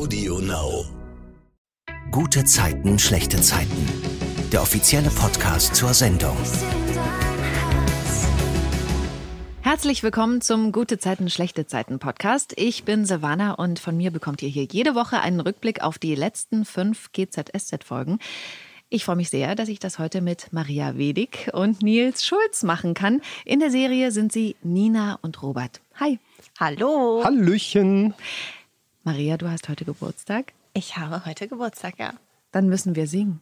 [0.00, 0.86] Audio Now.
[2.10, 3.86] Gute Zeiten, schlechte Zeiten.
[4.50, 6.38] Der offizielle Podcast zur Sendung.
[9.60, 12.54] Herzlich willkommen zum Gute Zeiten, schlechte Zeiten Podcast.
[12.56, 16.14] Ich bin Savannah und von mir bekommt ihr hier jede Woche einen Rückblick auf die
[16.14, 18.20] letzten fünf GZSZ-Folgen.
[18.88, 22.94] Ich freue mich sehr, dass ich das heute mit Maria Wedig und Nils Schulz machen
[22.94, 23.20] kann.
[23.44, 25.82] In der Serie sind sie Nina und Robert.
[25.96, 26.18] Hi.
[26.58, 27.20] Hallo.
[27.22, 28.14] Hallöchen.
[29.10, 30.52] Maria, du hast heute Geburtstag.
[30.72, 32.12] Ich habe heute Geburtstag, ja.
[32.52, 33.40] Dann müssen wir singen.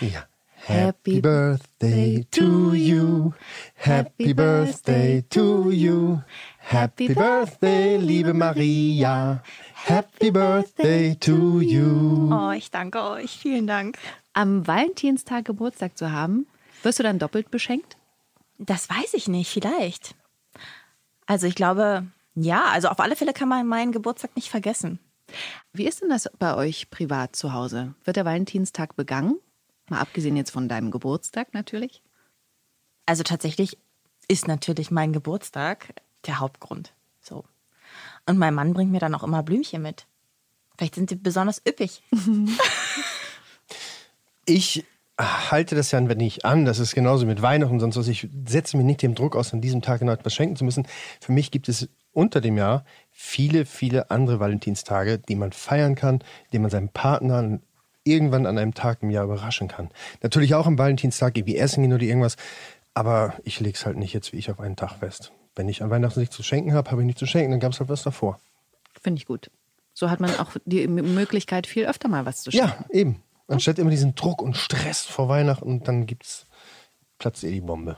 [0.00, 0.26] Ja.
[0.52, 3.32] Happy Happy Birthday to you.
[3.76, 6.18] Happy Birthday to you.
[6.58, 9.42] Happy Birthday, liebe Maria.
[9.72, 12.30] Happy Birthday to you.
[12.30, 13.38] Oh, ich danke euch.
[13.38, 13.96] Vielen Dank.
[14.34, 16.46] Am Valentinstag Geburtstag zu haben,
[16.82, 17.96] wirst du dann doppelt beschenkt?
[18.58, 20.14] Das weiß ich nicht, vielleicht.
[21.24, 24.98] Also ich glaube, ja, also auf alle Fälle kann man meinen Geburtstag nicht vergessen.
[25.72, 27.94] Wie ist denn das bei euch privat zu Hause?
[28.04, 29.38] Wird der Valentinstag begangen?
[29.88, 32.02] Mal abgesehen jetzt von deinem Geburtstag natürlich.
[33.06, 33.78] Also tatsächlich
[34.28, 35.94] ist natürlich mein Geburtstag
[36.26, 36.92] der Hauptgrund.
[37.20, 37.44] So.
[38.26, 40.06] Und mein Mann bringt mir dann auch immer Blümchen mit.
[40.76, 42.02] Vielleicht sind sie besonders üppig.
[44.46, 44.84] Ich
[45.16, 46.64] halte das ja nicht an.
[46.64, 48.08] Das ist genauso mit Weihnachten und sonst was.
[48.08, 50.88] Ich setze mir nicht dem Druck aus, an diesem Tag genau etwas schenken zu müssen.
[51.20, 56.22] Für mich gibt es unter dem Jahr viele, viele andere Valentinstage, die man feiern kann,
[56.52, 57.60] die man seinem Partner
[58.04, 59.90] irgendwann an einem Tag im Jahr überraschen kann.
[60.22, 62.36] Natürlich auch am Valentinstag, irgendwie essen gehen oder irgendwas.
[62.94, 65.32] Aber ich lege es halt nicht jetzt wie ich auf einen Tag fest.
[65.54, 67.72] Wenn ich an Weihnachten nichts zu schenken habe, habe ich nichts zu schenken, dann gab
[67.72, 68.40] es halt was davor.
[69.00, 69.50] Finde ich gut.
[69.92, 72.68] So hat man auch die Möglichkeit, viel öfter mal was zu schenken.
[72.68, 73.22] Ja, eben.
[73.48, 76.46] Anstatt immer diesen Druck und Stress vor Weihnachten und dann gibt's
[77.18, 77.96] platzt ihr die Bombe.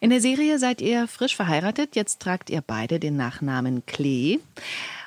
[0.00, 1.96] In der Serie seid ihr frisch verheiratet.
[1.96, 4.40] Jetzt tragt ihr beide den Nachnamen Klee.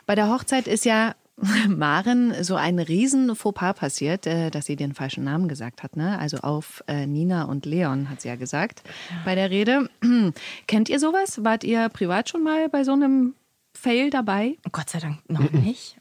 [0.05, 1.15] Bei der Hochzeit ist ja
[1.67, 5.95] Maren so ein riesen Fauxpas passiert, äh, dass sie den falschen Namen gesagt hat.
[5.95, 6.17] Ne?
[6.17, 8.81] Also auf äh, Nina und Leon hat sie ja gesagt
[9.23, 9.89] bei der Rede.
[10.67, 11.43] Kennt ihr sowas?
[11.43, 13.35] Wart ihr privat schon mal bei so einem
[13.73, 14.57] Fail dabei?
[14.71, 15.97] Gott sei Dank noch nicht.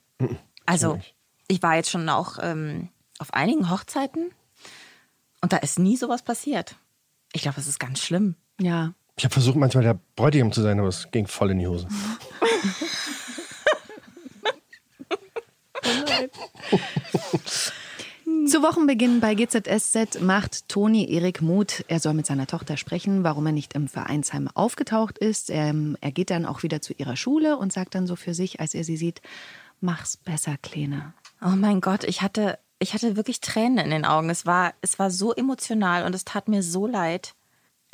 [0.65, 0.99] Also
[1.49, 4.31] ich war jetzt schon auch ähm, auf einigen Hochzeiten
[5.43, 6.77] und da ist nie sowas passiert.
[7.33, 8.37] Ich glaube, es ist ganz schlimm.
[8.61, 8.93] Ja.
[9.17, 11.89] Ich habe versucht, manchmal der Bräutigam zu sein, aber es ging voll in die Hose.
[18.47, 21.85] Zu Wochenbeginn bei GZSZ macht Toni Erik Mut.
[21.89, 25.51] Er soll mit seiner Tochter sprechen, warum er nicht im Vereinsheim aufgetaucht ist.
[25.51, 28.61] Ähm, er geht dann auch wieder zu ihrer Schule und sagt dann so für sich,
[28.61, 29.21] als er sie sieht,
[29.81, 31.13] mach's besser, Kleine.
[31.45, 34.31] Oh mein Gott, ich hatte, ich hatte wirklich Tränen in den Augen.
[34.31, 37.35] Es war, es war so emotional und es tat mir so leid.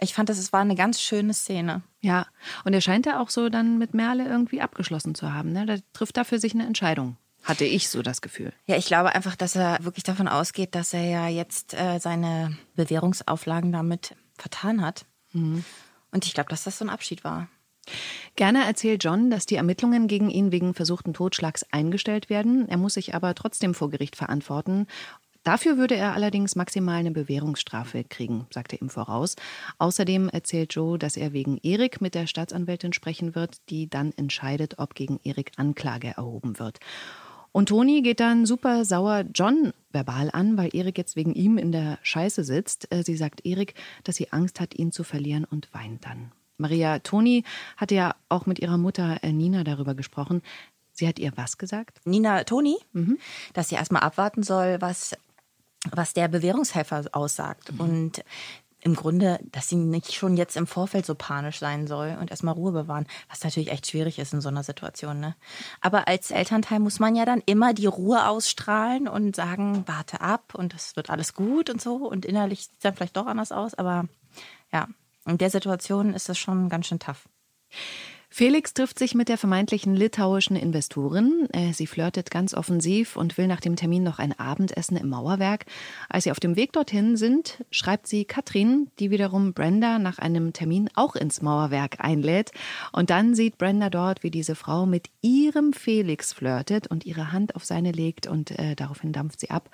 [0.03, 1.83] Ich fand, das, es war eine ganz schöne Szene.
[2.01, 2.27] Ja,
[2.65, 5.53] und er scheint ja auch so dann mit Merle irgendwie abgeschlossen zu haben.
[5.53, 5.67] Ne?
[5.67, 7.17] Der trifft da für sich eine Entscheidung.
[7.45, 8.53] Hatte ich so das Gefühl.
[8.67, 12.57] Ja, ich glaube einfach, dass er wirklich davon ausgeht, dass er ja jetzt äh, seine
[12.77, 15.07] Bewährungsauflagen damit vertan hat.
[16.13, 17.49] Und ich glaube, dass das so ein Abschied war.
[18.37, 22.69] Gerne erzählt John, dass die Ermittlungen gegen ihn wegen versuchten Totschlags eingestellt werden.
[22.69, 24.87] Er muss sich aber trotzdem vor Gericht verantworten.
[25.45, 29.35] Dafür würde er allerdings maximal eine Bewährungsstrafe kriegen, sagte ihm voraus.
[29.79, 34.79] Außerdem erzählt Joe, dass er wegen Erik mit der Staatsanwältin sprechen wird, die dann entscheidet,
[34.79, 36.79] ob gegen Erik Anklage erhoben wird.
[37.53, 41.71] Und Toni geht dann super sauer John verbal an, weil Erik jetzt wegen ihm in
[41.71, 42.91] der Scheiße sitzt.
[42.91, 43.75] Äh, Sie sagt Erik,
[44.05, 46.33] dass sie Angst hat, ihn zu verlieren und weint dann.
[46.57, 47.45] Maria Toni
[47.77, 50.41] hatte ja auch mit ihrer Mutter äh, Nina darüber gesprochen.
[50.93, 52.01] Sie hat ihr was gesagt?
[52.05, 52.77] Nina Toni,
[53.55, 55.17] dass sie erstmal abwarten soll, was,
[55.91, 57.71] was der Bewährungshelfer aussagt.
[57.79, 58.23] Und
[58.85, 62.55] im Grunde, dass sie nicht schon jetzt im Vorfeld so panisch sein soll und erstmal
[62.55, 65.21] Ruhe bewahren, was natürlich echt schwierig ist in so einer Situation.
[65.21, 65.37] Ne?
[65.81, 70.55] Aber als Elternteil muss man ja dann immer die Ruhe ausstrahlen und sagen, warte ab
[70.55, 71.97] und es wird alles gut und so.
[71.97, 73.75] Und innerlich sieht es dann vielleicht doch anders aus.
[73.75, 74.07] Aber
[74.73, 74.89] ja,
[75.27, 77.29] in der Situation ist das schon ganz schön tough.
[78.35, 81.49] Felix trifft sich mit der vermeintlichen litauischen Investorin.
[81.53, 85.67] Äh, Sie flirtet ganz offensiv und will nach dem Termin noch ein Abendessen im Mauerwerk.
[86.09, 90.55] Als sie auf dem Weg dorthin sind, schreibt sie Katrin, die wiederum Brenda nach einem
[90.55, 92.53] Termin auch ins Mauerwerk einlädt.
[92.91, 97.55] Und dann sieht Brenda dort, wie diese Frau mit ihrem Felix flirtet und ihre Hand
[97.55, 99.69] auf seine legt und äh, daraufhin dampft sie ab.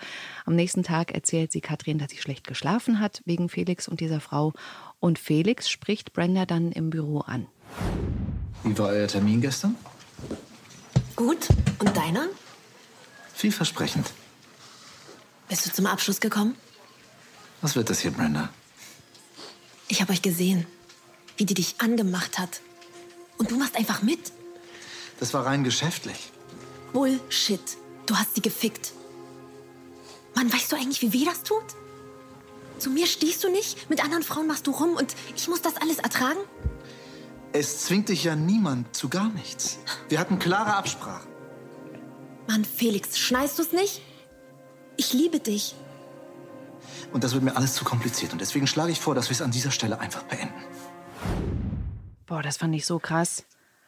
[0.46, 4.18] Am nächsten Tag erzählt sie Katrin, dass sie schlecht geschlafen hat wegen Felix und dieser
[4.18, 4.52] Frau.
[4.98, 7.46] Und Felix spricht Brenda dann im Büro an.
[8.64, 9.76] Wie war euer Termin gestern?
[11.16, 11.48] Gut.
[11.78, 12.26] Und deiner?
[13.34, 14.12] Vielversprechend.
[15.48, 16.56] Bist du zum Abschluss gekommen?
[17.60, 18.50] Was wird das hier, Brenda?
[19.88, 20.66] Ich habe euch gesehen,
[21.36, 22.60] wie die dich angemacht hat.
[23.38, 24.32] Und du machst einfach mit.
[25.20, 26.30] Das war rein geschäftlich.
[26.92, 27.60] Bullshit.
[28.06, 28.92] Du hast sie gefickt.
[30.34, 31.64] Mann, weißt du eigentlich, wie weh das tut?
[32.78, 35.76] Zu mir stehst du nicht, mit anderen Frauen machst du rum und ich muss das
[35.76, 36.38] alles ertragen?
[37.52, 39.78] Es zwingt dich ja niemand zu gar nichts.
[40.08, 41.28] Wir hatten klare Absprachen.
[42.46, 44.02] Mann, Felix, schneist du's nicht?
[44.96, 45.74] Ich liebe dich.
[47.12, 48.32] Und das wird mir alles zu kompliziert.
[48.32, 50.54] Und deswegen schlage ich vor, dass wir es an dieser Stelle einfach beenden.
[52.26, 53.44] Boah, das fand ich so krass.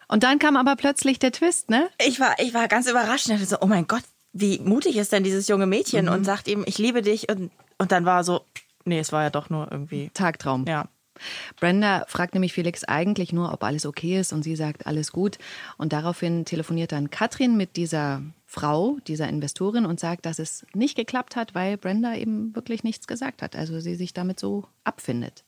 [0.09, 1.89] Und dann kam aber plötzlich der Twist, ne?
[2.05, 4.03] Ich war, ich war ganz überrascht und dachte so, oh mein Gott,
[4.33, 7.29] wie mutig ist denn dieses junge Mädchen und sagt ihm, ich liebe dich.
[7.29, 8.45] Und, und dann war so,
[8.85, 10.11] nee, es war ja doch nur irgendwie.
[10.15, 10.65] Tagtraum.
[10.67, 10.89] Ja.
[11.59, 15.39] Brenda fragt nämlich Felix eigentlich nur, ob alles okay ist und sie sagt, alles gut.
[15.77, 20.97] Und daraufhin telefoniert dann Katrin mit dieser Frau, dieser Investorin und sagt, dass es nicht
[20.97, 23.55] geklappt hat, weil Brenda eben wirklich nichts gesagt hat.
[23.55, 25.45] Also sie sich damit so abfindet.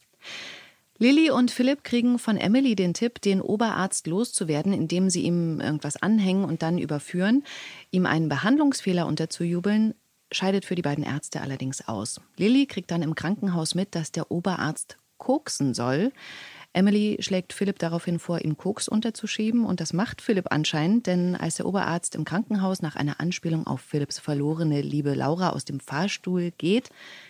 [0.98, 6.00] Lilly und Philipp kriegen von Emily den Tipp, den Oberarzt loszuwerden, indem sie ihm irgendwas
[6.00, 7.42] anhängen und dann überführen.
[7.90, 9.94] Ihm einen Behandlungsfehler unterzujubeln,
[10.30, 12.20] scheidet für die beiden Ärzte allerdings aus.
[12.36, 16.12] Lilly kriegt dann im Krankenhaus mit, dass der Oberarzt koksen soll.
[16.74, 19.64] Emily schlägt Philipp daraufhin vor, ihm Koks unterzuschieben.
[19.64, 23.80] Und das macht Philipp anscheinend, denn als der Oberarzt im Krankenhaus nach einer Anspielung auf
[23.82, 26.88] Philipps verlorene liebe Laura aus dem Fahrstuhl geht,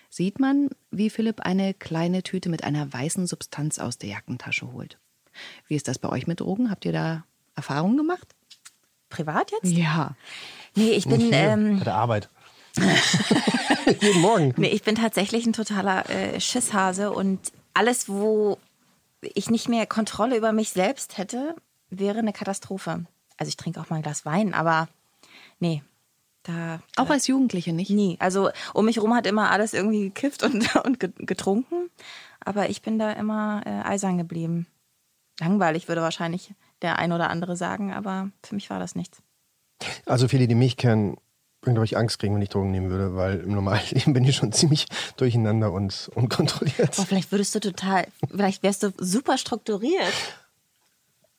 [0.08, 4.98] sieht man, wie Philipp eine kleine Tüte mit einer weißen Substanz aus der Jackentasche holt.
[5.66, 6.70] Wie ist das bei euch mit Drogen?
[6.70, 7.24] Habt ihr da
[7.56, 8.28] Erfahrungen gemacht?
[9.08, 9.76] Privat jetzt?
[9.76, 10.14] Ja.
[10.76, 12.30] Nee, ich bin, Nicht ähm, bei der Arbeit.
[14.00, 14.54] Jeden Morgen.
[14.56, 18.58] nee, ich bin tatsächlich ein totaler äh, Schisshase und alles, wo
[19.20, 21.54] ich nicht mehr Kontrolle über mich selbst hätte,
[21.90, 23.04] wäre eine Katastrophe.
[23.36, 24.88] Also ich trinke auch mal ein Glas Wein, aber
[25.60, 25.82] nee,
[26.44, 27.90] da, Auch als Jugendliche nicht?
[27.90, 28.16] nie.
[28.18, 31.90] Also um mich rum hat immer alles irgendwie gekifft und, und ge- getrunken,
[32.40, 34.66] aber ich bin da immer äh, eisern geblieben.
[35.40, 36.52] Langweilig würde wahrscheinlich
[36.82, 39.22] der ein oder andere sagen, aber für mich war das nichts.
[40.06, 41.16] Also viele, die mich kennen,
[41.62, 44.36] würden, glaube ich, Angst kriegen, wenn ich Drogen nehmen würde, weil im Normalleben bin ich
[44.36, 44.86] schon ziemlich
[45.16, 46.96] durcheinander und unkontrolliert.
[46.96, 50.12] Boah, vielleicht würdest du total, vielleicht wärst du super strukturiert.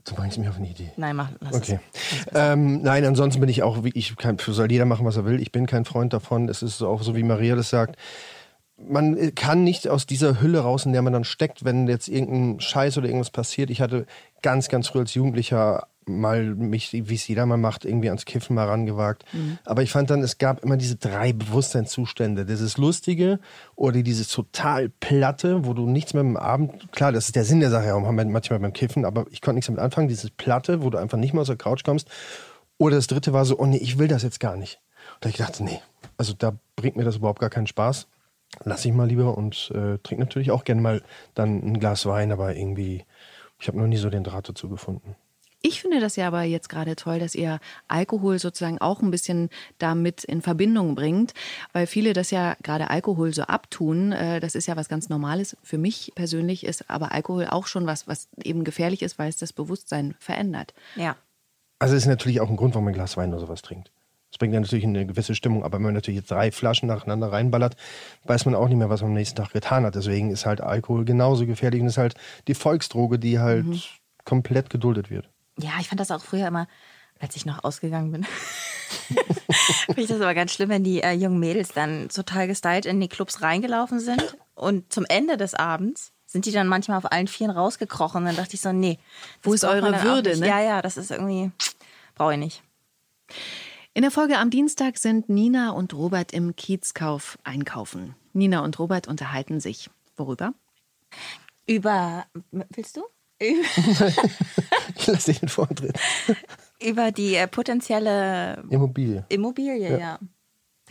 [0.05, 0.91] Du bringst mich auf eine Idee.
[0.97, 1.79] Nein, mach lass Okay.
[2.33, 5.41] Ähm, nein, ansonsten bin ich auch, wie ich kein, soll jeder machen, was er will.
[5.41, 6.49] Ich bin kein Freund davon.
[6.49, 7.95] Es ist auch so, wie Maria das sagt.
[8.77, 12.59] Man kann nicht aus dieser Hülle raus, in der man dann steckt, wenn jetzt irgendein
[12.59, 13.69] Scheiß oder irgendwas passiert.
[13.69, 14.05] Ich hatte
[14.41, 18.55] ganz, ganz früh als Jugendlicher mal mich, wie es jeder mal macht, irgendwie ans Kiffen
[18.55, 19.23] mal rangewagt.
[19.65, 22.45] Aber ich fand dann, es gab immer diese drei Bewusstseinszustände.
[22.45, 23.39] Dieses Lustige
[23.75, 27.59] oder dieses total Platte, wo du nichts mehr am Abend, klar, das ist der Sinn
[27.59, 30.07] der Sache, haben wir manchmal beim Kiffen, aber ich konnte nichts damit anfangen.
[30.07, 32.09] Dieses Platte, wo du einfach nicht mehr aus der Couch kommst.
[32.77, 34.81] Oder das dritte war so, oh nee, ich will das jetzt gar nicht.
[35.15, 35.79] Und da hab ich dachte, nee,
[36.17, 38.07] also da bringt mir das überhaupt gar keinen Spaß.
[38.63, 41.01] Lass ich mal lieber und äh, trinke natürlich auch gerne mal
[41.33, 43.05] dann ein Glas Wein, aber irgendwie,
[43.59, 45.15] ich habe noch nie so den Draht dazu gefunden.
[45.65, 49.49] Ich finde das ja aber jetzt gerade toll, dass ihr Alkohol sozusagen auch ein bisschen
[49.77, 51.33] damit in Verbindung bringt,
[51.71, 54.11] weil viele das ja gerade Alkohol so abtun.
[54.11, 55.55] Äh, Das ist ja was ganz Normales.
[55.63, 59.37] Für mich persönlich ist aber Alkohol auch schon was, was eben gefährlich ist, weil es
[59.37, 60.73] das Bewusstsein verändert.
[60.97, 61.15] Ja.
[61.79, 63.89] Also es ist natürlich auch ein Grund, warum man ein Glas Wein oder sowas trinkt.
[64.33, 67.31] Das bringt ja natürlich eine gewisse Stimmung, aber wenn man natürlich jetzt drei Flaschen nacheinander
[67.31, 67.75] reinballert,
[68.23, 69.93] weiß man auch nicht mehr, was man am nächsten Tag getan hat.
[69.93, 72.15] Deswegen ist halt Alkohol genauso gefährlich und ist halt
[72.47, 73.67] die Volksdroge, die halt
[74.25, 75.29] komplett geduldet wird.
[75.59, 76.67] Ja, ich fand das auch früher immer,
[77.19, 78.25] als ich noch ausgegangen bin.
[79.85, 82.99] Finde ich das aber ganz schlimm, wenn die äh, jungen Mädels dann total gestylt in
[82.99, 87.27] die Clubs reingelaufen sind und zum Ende des Abends sind die dann manchmal auf allen
[87.27, 88.25] Vieren rausgekrochen.
[88.25, 88.97] Dann dachte ich so, nee.
[89.43, 90.47] Wo ist eure dann Würde, ne?
[90.47, 91.51] Ja, ja, das ist irgendwie,
[92.15, 92.63] brauche ich nicht.
[93.95, 98.15] In der Folge am Dienstag sind Nina und Robert im Kiezkauf einkaufen.
[98.33, 99.89] Nina und Robert unterhalten sich.
[100.15, 100.53] Worüber?
[101.67, 103.03] Über, willst du?
[104.95, 105.97] Ich lasse dich den Vortritt.
[106.81, 109.25] Über die äh, potenzielle Immobilie.
[109.29, 109.97] Immobilie, Ja.
[109.97, 110.19] ja.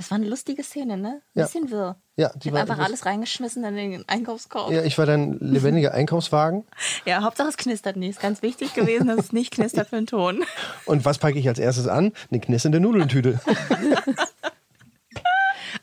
[0.03, 1.09] Das war eine lustige Szene, ne?
[1.09, 1.45] Ein Ja.
[1.45, 1.95] bisschen wirr.
[2.17, 4.73] Ja, ich die habe war einfach alles reingeschmissen in den Einkaufskorb.
[4.73, 6.65] Ja, ich war dein lebendiger Einkaufswagen.
[7.05, 8.11] Ja, Hauptsache es knistert nicht.
[8.11, 10.43] Ist ganz wichtig gewesen, dass es nicht knistert für den Ton.
[10.87, 12.11] Und was packe ich als erstes an?
[12.33, 13.41] Eine knisternde Nudelntüte.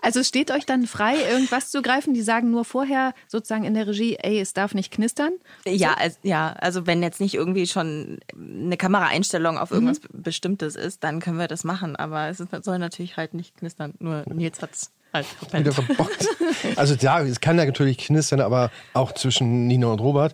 [0.01, 2.13] Also es steht euch dann frei, irgendwas zu greifen.
[2.13, 5.33] Die sagen nur vorher sozusagen in der Regie, ey, es darf nicht knistern.
[5.65, 11.03] Ja, also, ja, also wenn jetzt nicht irgendwie schon eine Kameraeinstellung auf irgendwas Bestimmtes ist,
[11.03, 11.95] dann können wir das machen.
[11.95, 13.93] Aber es ist, soll natürlich halt nicht knistern.
[13.99, 16.27] Nur Nils hat's halt Wieder verbockt.
[16.75, 20.33] Also ja, es kann ja natürlich knistern, aber auch zwischen Nina und Robert.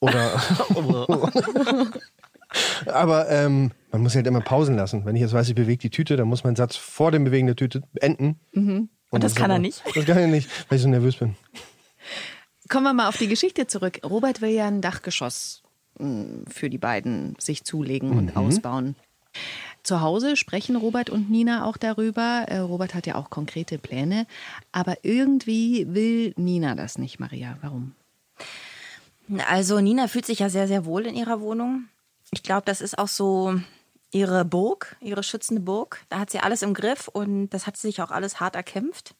[0.00, 0.40] Oder.
[2.86, 5.04] aber ähm, man muss halt immer Pausen lassen.
[5.04, 7.46] Wenn ich jetzt weiß, ich bewege die Tüte, dann muss mein Satz vor dem Bewegen
[7.46, 8.38] der Tüte beenden.
[9.10, 9.82] Und, das ist kann er nicht?
[9.94, 11.36] Das kann er nicht, weil ich so nervös bin.
[12.68, 14.00] Kommen wir mal auf die Geschichte zurück.
[14.04, 15.62] Robert will ja ein Dachgeschoss
[15.98, 18.94] mh, für die beiden sich zulegen und ausbauen.
[19.82, 22.44] Zu Hause sprechen Robert und Nina auch darüber.
[22.48, 24.26] Äh, Robert hat ja auch konkrete Pläne.
[24.72, 27.56] Aber irgendwie will Nina das nicht, Maria.
[27.62, 27.94] Warum?
[29.48, 31.84] Also Nina fühlt sich ja sehr, sehr wohl in ihrer Wohnung.
[32.32, 33.58] Ich glaube, das ist auch so
[34.10, 36.04] ihre Burg, ihre schützende Burg.
[36.08, 39.14] Da hat sie alles im Griff und das hat sie sich auch alles hart erkämpft.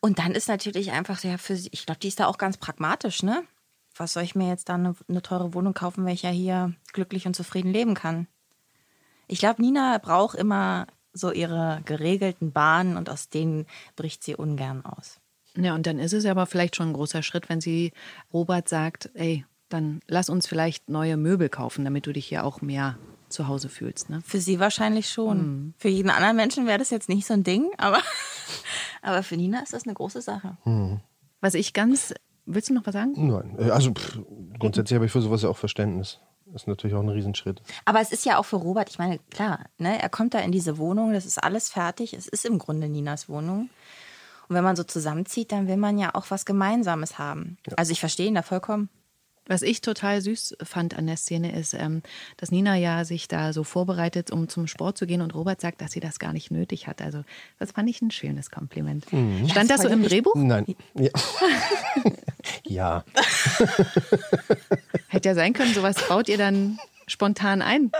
[0.00, 2.56] Und dann ist natürlich einfach sehr für sie, ich glaube, die ist da auch ganz
[2.56, 3.42] pragmatisch, ne?
[3.96, 6.74] Was soll ich mir jetzt da eine, eine teure Wohnung kaufen, wenn ich ja hier
[6.92, 8.28] glücklich und zufrieden leben kann?
[9.26, 13.66] Ich glaube, Nina braucht immer so ihre geregelten Bahnen und aus denen
[13.96, 15.18] bricht sie ungern aus.
[15.56, 17.92] Ja, und dann ist es aber vielleicht schon ein großer Schritt, wenn sie
[18.32, 22.60] Robert sagt, ey, dann lass uns vielleicht neue Möbel kaufen, damit du dich hier auch
[22.60, 24.10] mehr zu Hause fühlst.
[24.10, 24.22] Ne?
[24.24, 25.38] Für sie wahrscheinlich schon.
[25.38, 25.74] Mhm.
[25.78, 28.00] Für jeden anderen Menschen wäre das jetzt nicht so ein Ding, aber,
[29.02, 30.56] aber für Nina ist das eine große Sache.
[30.64, 31.00] Mhm.
[31.40, 32.14] Was ich ganz.
[32.48, 33.12] Willst du noch was sagen?
[33.16, 34.20] Nein, äh, also pff,
[34.58, 36.20] grundsätzlich habe ich für sowas ja auch Verständnis.
[36.46, 37.60] Das ist natürlich auch ein Riesenschritt.
[37.84, 40.52] Aber es ist ja auch für Robert, ich meine, klar, ne, er kommt da in
[40.52, 42.14] diese Wohnung, das ist alles fertig.
[42.14, 43.68] Es ist im Grunde Ninas Wohnung.
[44.48, 47.58] Und wenn man so zusammenzieht, dann will man ja auch was Gemeinsames haben.
[47.66, 47.74] Ja.
[47.76, 48.88] Also ich verstehe ihn da vollkommen.
[49.46, 52.02] Was ich total süß fand an der Szene ist, ähm,
[52.36, 55.80] dass Nina ja sich da so vorbereitet, um zum Sport zu gehen und Robert sagt,
[55.80, 57.00] dass sie das gar nicht nötig hat.
[57.00, 57.22] Also
[57.58, 59.12] das fand ich ein schönes Kompliment.
[59.12, 59.48] Mhm.
[59.48, 60.34] Stand das, das so im Drehbuch?
[60.34, 60.66] Nein.
[60.94, 61.10] Ja.
[62.64, 63.04] ja.
[65.08, 67.92] Hätte ja sein können, sowas baut ihr dann spontan ein.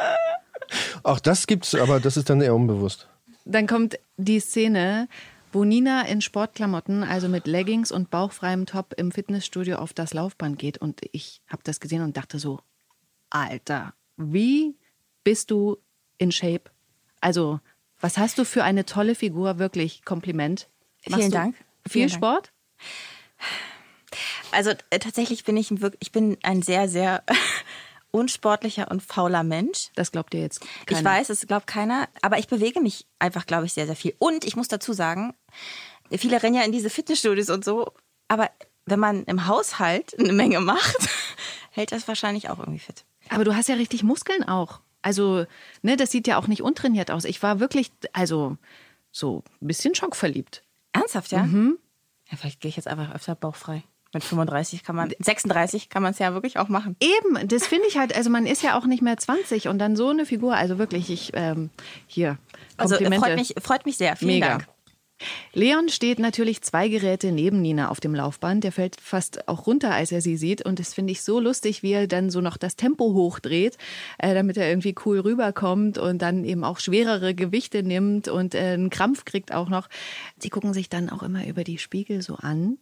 [1.03, 3.07] Auch das gibt's, aber das ist dann eher unbewusst.
[3.45, 5.09] Dann kommt die Szene,
[5.57, 10.59] wo Nina in Sportklamotten, also mit Leggings und bauchfreiem Top im Fitnessstudio auf das Laufband
[10.59, 10.77] geht.
[10.77, 12.61] Und ich habe das gesehen und dachte so,
[13.31, 14.77] Alter, wie
[15.25, 15.79] bist du
[16.19, 16.65] in Shape?
[17.23, 17.61] Also,
[17.99, 19.59] was hast du für eine tolle Figur?
[19.59, 20.69] Wirklich Kompliment.
[21.07, 21.57] Machst Vielen Dank.
[21.57, 22.53] Viel Vielen Sport?
[24.53, 27.23] Also äh, tatsächlich bin ich wirklich, ich bin ein sehr, sehr
[28.17, 29.91] unsportlicher und fauler Mensch.
[29.95, 30.99] Das glaubt ihr jetzt keiner.
[30.99, 34.15] Ich weiß, das glaubt keiner, aber ich bewege mich einfach, glaube ich, sehr, sehr viel.
[34.19, 35.35] Und ich muss dazu sagen,
[36.11, 37.93] viele rennen ja in diese Fitnessstudios und so,
[38.29, 38.51] aber
[38.87, 41.09] wenn man im Haushalt eine Menge macht,
[41.71, 43.05] hält das wahrscheinlich auch irgendwie fit.
[43.29, 44.81] Aber du hast ja richtig Muskeln auch.
[45.03, 45.45] Also,
[45.83, 47.25] ne, das sieht ja auch nicht untrainiert aus.
[47.25, 48.57] Ich war wirklich, also,
[49.13, 50.63] so ein bisschen schockverliebt.
[50.93, 51.43] Ernsthaft, ja?
[51.43, 51.79] Mhm.
[52.31, 53.85] Ja, vielleicht gehe ich jetzt einfach öfter bauchfrei.
[54.17, 56.97] Mit 35 kann man, 36 kann man es ja wirklich auch machen.
[57.01, 59.95] Eben, das finde ich halt, also man ist ja auch nicht mehr 20 und dann
[59.95, 61.69] so eine Figur, also wirklich, ich, ähm,
[62.07, 62.39] hier,
[62.79, 63.17] Komplimente.
[63.17, 64.49] Also freut mich, freut mich sehr, vielen Mega.
[64.49, 64.69] Dank.
[65.55, 68.65] Leon steht natürlich zwei Geräte neben Nina auf dem Laufband.
[68.65, 70.63] Der fällt fast auch runter, als er sie sieht.
[70.63, 73.79] Und das finde ich so lustig, wie er dann so noch das Tempo hochdreht,
[74.19, 78.75] äh, damit er irgendwie cool rüberkommt und dann eben auch schwerere Gewichte nimmt und äh,
[78.75, 79.89] einen Krampf kriegt auch noch.
[80.39, 82.77] Sie gucken sich dann auch immer über die Spiegel so an.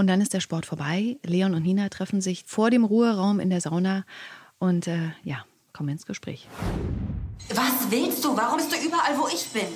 [0.00, 1.18] Und dann ist der Sport vorbei.
[1.24, 4.06] Leon und Nina treffen sich vor dem Ruheraum in der Sauna
[4.58, 6.48] und äh, ja, kommen ins Gespräch.
[7.50, 8.34] Was willst du?
[8.34, 9.66] Warum bist du überall, wo ich bin?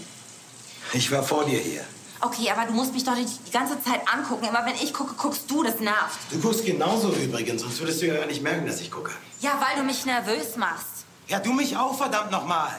[0.95, 1.83] Ich war vor dir hier.
[2.23, 4.47] Okay, aber du musst mich doch nicht die ganze Zeit angucken.
[4.47, 5.63] Immer wenn ich gucke, guckst du.
[5.63, 6.19] Das nervt.
[6.31, 9.13] Du guckst genauso übrigens, sonst würdest du ja gar nicht merken, dass ich gucke.
[9.43, 11.05] Ja, weil du mich nervös machst.
[11.29, 12.71] Ja, du mich auch, verdammt nochmal.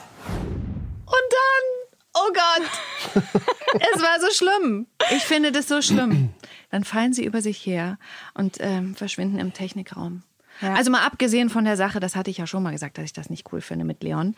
[1.06, 3.24] Und dann, oh Gott,
[3.94, 4.88] es war so schlimm.
[5.12, 6.34] Ich finde das so schlimm.
[6.76, 7.98] Dann fallen sie über sich her
[8.34, 10.24] und ähm, verschwinden im Technikraum.
[10.60, 10.74] Ja.
[10.74, 13.14] Also mal abgesehen von der Sache, das hatte ich ja schon mal gesagt, dass ich
[13.14, 14.36] das nicht cool finde mit Leon.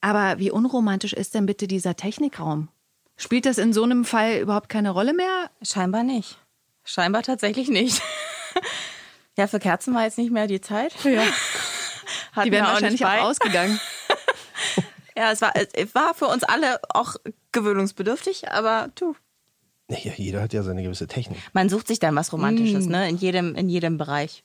[0.00, 2.68] Aber wie unromantisch ist denn bitte dieser Technikraum?
[3.16, 5.50] Spielt das in so einem Fall überhaupt keine Rolle mehr?
[5.60, 6.38] Scheinbar nicht.
[6.84, 8.00] Scheinbar tatsächlich nicht.
[9.36, 10.94] ja, für Kerzen war jetzt nicht mehr die Zeit.
[11.02, 11.24] Ja.
[12.44, 13.80] die wären wahrscheinlich auch, auch ausgegangen.
[15.16, 17.16] ja, es war, es war für uns alle auch
[17.50, 19.16] gewöhnungsbedürftig, aber du,
[19.90, 21.38] ja, jeder hat ja seine gewisse Technik.
[21.52, 22.90] Man sucht sich dann was Romantisches, mm.
[22.90, 23.08] ne?
[23.08, 24.44] In jedem, in jedem Bereich.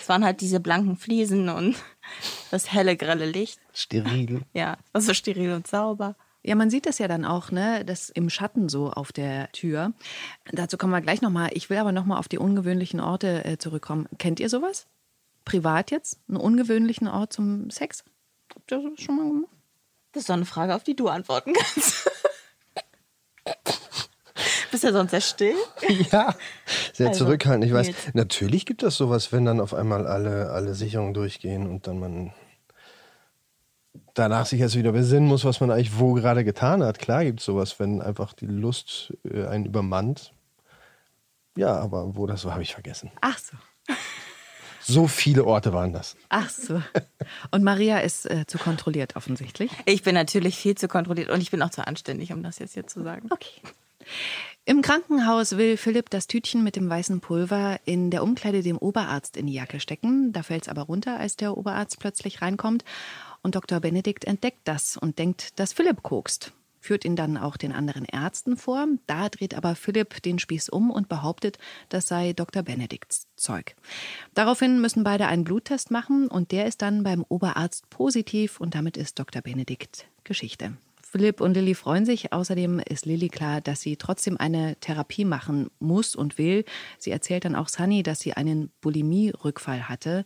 [0.00, 1.76] Es waren halt diese blanken Fliesen und
[2.50, 3.60] das helle, grelle Licht.
[3.72, 4.42] Steril.
[4.54, 6.16] Ja, also steril und sauber.
[6.42, 9.92] Ja, man sieht das ja dann auch, ne, das im Schatten so auf der Tür.
[10.52, 11.50] Dazu kommen wir gleich nochmal.
[11.54, 14.06] Ich will aber nochmal auf die ungewöhnlichen Orte äh, zurückkommen.
[14.18, 14.86] Kennt ihr sowas?
[15.46, 16.18] Privat jetzt?
[16.28, 18.04] Einen ungewöhnlichen Ort zum Sex?
[18.54, 19.50] Habt ihr das schon mal gemacht?
[20.12, 22.10] Das ist doch eine Frage, auf die du antworten kannst
[24.74, 25.54] bist ja sonst sehr still.
[26.10, 26.34] Ja,
[26.92, 27.64] sehr also, zurückhaltend.
[27.64, 28.14] Ich weiß, jetzt.
[28.14, 32.34] natürlich gibt es sowas, wenn dann auf einmal alle, alle Sicherungen durchgehen und dann man
[34.14, 36.98] danach sich erst wieder besinnen muss, was man eigentlich wo gerade getan hat.
[36.98, 40.34] Klar gibt es sowas, wenn einfach die Lust äh, einen übermannt.
[41.56, 43.12] Ja, aber wo das war, habe ich vergessen.
[43.20, 43.56] Ach so.
[44.80, 46.16] So viele Orte waren das.
[46.30, 46.82] Ach so.
[47.52, 49.70] Und Maria ist äh, zu kontrolliert offensichtlich.
[49.86, 52.74] Ich bin natürlich viel zu kontrolliert und ich bin auch zu anständig, um das jetzt
[52.74, 53.28] hier zu sagen.
[53.30, 53.62] Okay.
[54.66, 59.36] Im Krankenhaus will Philipp das Tütchen mit dem weißen Pulver in der Umkleide dem Oberarzt
[59.36, 60.32] in die Jacke stecken.
[60.32, 62.82] Da fällt es aber runter, als der Oberarzt plötzlich reinkommt.
[63.42, 63.80] Und Dr.
[63.80, 66.52] Benedikt entdeckt das und denkt, dass Philipp kokst
[66.84, 68.86] führt ihn dann auch den anderen Ärzten vor.
[69.06, 72.62] Da dreht aber Philipp den Spieß um und behauptet, das sei Dr.
[72.62, 73.74] Benedikts Zeug.
[74.34, 78.98] Daraufhin müssen beide einen Bluttest machen und der ist dann beim Oberarzt positiv und damit
[78.98, 79.40] ist Dr.
[79.40, 80.76] Benedikt Geschichte.
[81.14, 82.32] Philipp und Lilly freuen sich.
[82.32, 86.64] Außerdem ist Lilly klar, dass sie trotzdem eine Therapie machen muss und will.
[86.98, 90.24] Sie erzählt dann auch Sunny, dass sie einen Bulimie-Rückfall hatte.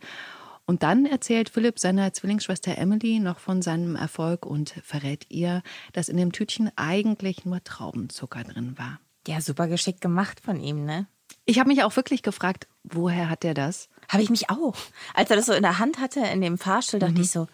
[0.64, 6.08] Und dann erzählt Philipp seiner Zwillingsschwester Emily noch von seinem Erfolg und verrät ihr, dass
[6.08, 8.98] in dem Tütchen eigentlich nur Traubenzucker drin war.
[9.26, 11.06] Ja, super geschickt gemacht von ihm, ne?
[11.44, 13.90] Ich habe mich auch wirklich gefragt, woher hat er das?
[14.08, 14.74] Habe ich mich auch.
[15.12, 17.20] Als er das so in der Hand hatte, in dem Fahrstuhl, dachte Mhm.
[17.20, 17.46] ich so,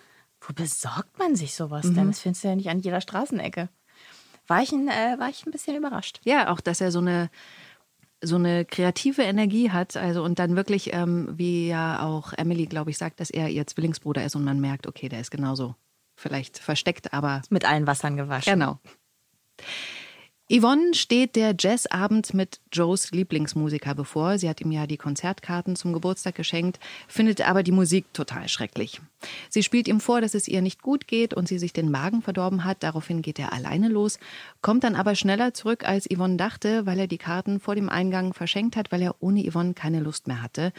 [0.46, 1.94] wo besorgt man sich sowas Mhm.
[1.94, 2.06] denn?
[2.08, 3.68] Das findest du ja nicht an jeder Straßenecke.
[4.46, 6.20] War ich ein, äh, war ich ein bisschen überrascht.
[6.24, 7.30] Ja, auch, dass er so eine
[8.22, 12.88] so eine kreative Energie hat, also und dann wirklich, ähm, wie ja auch Emily, glaube
[12.90, 15.74] ich, sagt, dass er ihr Zwillingsbruder ist und man merkt, okay, der ist genauso
[16.16, 18.54] vielleicht versteckt, aber Mit allen Wassern gewaschen.
[18.54, 18.78] Genau.
[20.50, 24.36] Yvonne steht der Jazzabend mit Joes Lieblingsmusiker bevor.
[24.36, 29.00] Sie hat ihm ja die Konzertkarten zum Geburtstag geschenkt, findet aber die Musik total schrecklich.
[29.48, 32.20] Sie spielt ihm vor, dass es ihr nicht gut geht und sie sich den Magen
[32.20, 32.82] verdorben hat.
[32.82, 34.18] Daraufhin geht er alleine los,
[34.60, 38.34] kommt dann aber schneller zurück, als Yvonne dachte, weil er die Karten vor dem Eingang
[38.34, 40.74] verschenkt hat, weil er ohne Yvonne keine Lust mehr hatte.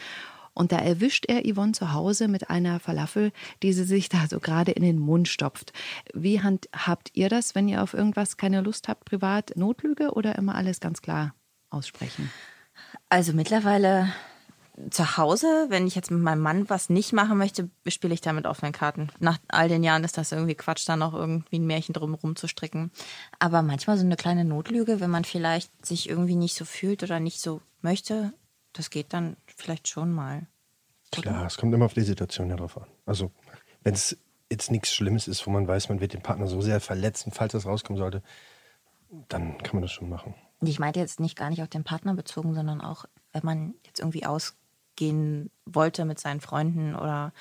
[0.56, 3.30] Und da erwischt er Yvonne zu Hause mit einer Falafel,
[3.62, 5.74] die sie sich da so gerade in den Mund stopft.
[6.14, 9.52] Wie handhabt ihr das, wenn ihr auf irgendwas keine Lust habt, privat?
[9.56, 11.34] Notlüge oder immer alles ganz klar
[11.68, 12.30] aussprechen?
[13.10, 14.08] Also mittlerweile
[14.90, 18.46] zu Hause, wenn ich jetzt mit meinem Mann was nicht machen möchte, spiele ich damit
[18.46, 19.08] offenen Karten.
[19.20, 22.48] Nach all den Jahren ist das irgendwie Quatsch, da noch irgendwie ein Märchen drumherum zu
[22.48, 22.90] stricken.
[23.38, 27.20] Aber manchmal so eine kleine Notlüge, wenn man vielleicht sich irgendwie nicht so fühlt oder
[27.20, 28.32] nicht so möchte,
[28.72, 30.46] das geht dann vielleicht schon mal.
[31.10, 32.86] Klar, es kommt immer auf die Situation ja drauf an.
[33.04, 33.32] Also,
[33.82, 34.18] wenn es
[34.50, 37.52] jetzt nichts Schlimmes ist, wo man weiß, man wird den Partner so sehr verletzen, falls
[37.52, 38.22] das rauskommen sollte,
[39.28, 40.34] dann kann man das schon machen.
[40.60, 43.74] Und ich meinte jetzt nicht gar nicht auf den Partner bezogen, sondern auch, wenn man
[43.84, 47.32] jetzt irgendwie ausgehen wollte mit seinen Freunden oder.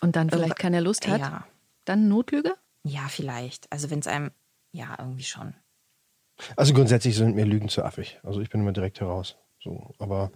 [0.00, 1.20] Und dann vielleicht keine Lust hat?
[1.20, 1.46] Ja.
[1.84, 2.54] Dann Notlüge?
[2.84, 3.70] Ja, vielleicht.
[3.72, 4.30] Also wenn es einem,
[4.72, 5.54] ja, irgendwie schon.
[6.56, 8.20] Also grundsätzlich sind mir Lügen zu affig.
[8.22, 9.36] Also ich bin immer direkt heraus.
[9.62, 10.32] So, aber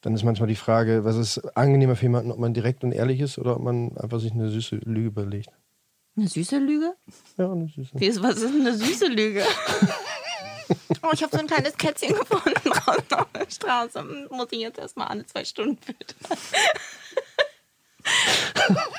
[0.00, 3.20] dann ist manchmal die Frage, was ist angenehmer für jemanden, ob man direkt und ehrlich
[3.20, 5.50] ist oder ob man einfach sich eine süße Lüge überlegt.
[6.16, 6.94] Eine süße Lüge?
[7.36, 7.90] Ja, eine süße.
[7.94, 9.44] Wie ist, was ist eine süße Lüge?
[11.02, 14.04] oh, ich habe so ein kleines Kätzchen gefunden draußen auf der Straße.
[14.30, 16.38] Muss ich jetzt erstmal alle zwei Stunden füttern.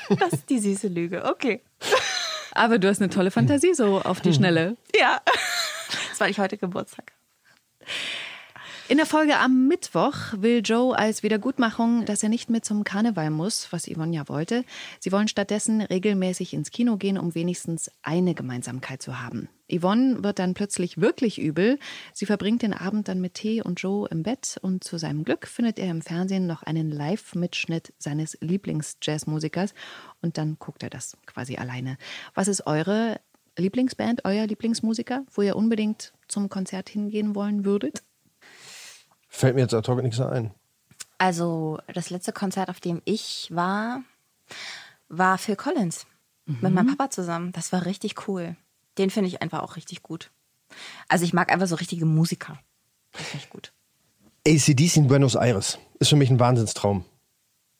[0.18, 1.62] das ist die süße Lüge, okay.
[2.52, 4.76] Aber du hast eine tolle Fantasie so auf die Schnelle.
[4.98, 5.20] Ja.
[6.10, 7.12] Das war ich heute Geburtstag.
[8.88, 13.30] In der Folge am Mittwoch will Joe als Wiedergutmachung, dass er nicht mit zum Karneval
[13.30, 14.64] muss, was Yvonne ja wollte.
[15.00, 19.48] Sie wollen stattdessen regelmäßig ins Kino gehen, um wenigstens eine Gemeinsamkeit zu haben.
[19.68, 21.80] Yvonne wird dann plötzlich wirklich übel.
[22.12, 25.48] Sie verbringt den Abend dann mit Tee und Joe im Bett und zu seinem Glück
[25.48, 29.74] findet er im Fernsehen noch einen Live-Mitschnitt seines Lieblings-Jazzmusikers
[30.22, 31.98] und dann guckt er das quasi alleine.
[32.34, 33.20] Was ist eure
[33.58, 38.04] Lieblingsband, euer Lieblingsmusiker, wo ihr unbedingt zum Konzert hingehen wollen würdet?
[39.36, 40.50] Fällt mir jetzt ad hoc nichts ein.
[41.18, 44.02] Also das letzte Konzert, auf dem ich war,
[45.10, 46.06] war Phil Collins.
[46.46, 47.52] Mit meinem Papa zusammen.
[47.52, 48.56] Das war richtig cool.
[48.96, 50.30] Den finde ich einfach auch richtig gut.
[51.08, 52.58] Also ich mag einfach so richtige Musiker.
[53.12, 53.72] Das finde ich gut.
[54.48, 57.04] ACDC in Buenos Aires ist für mich ein Wahnsinnstraum.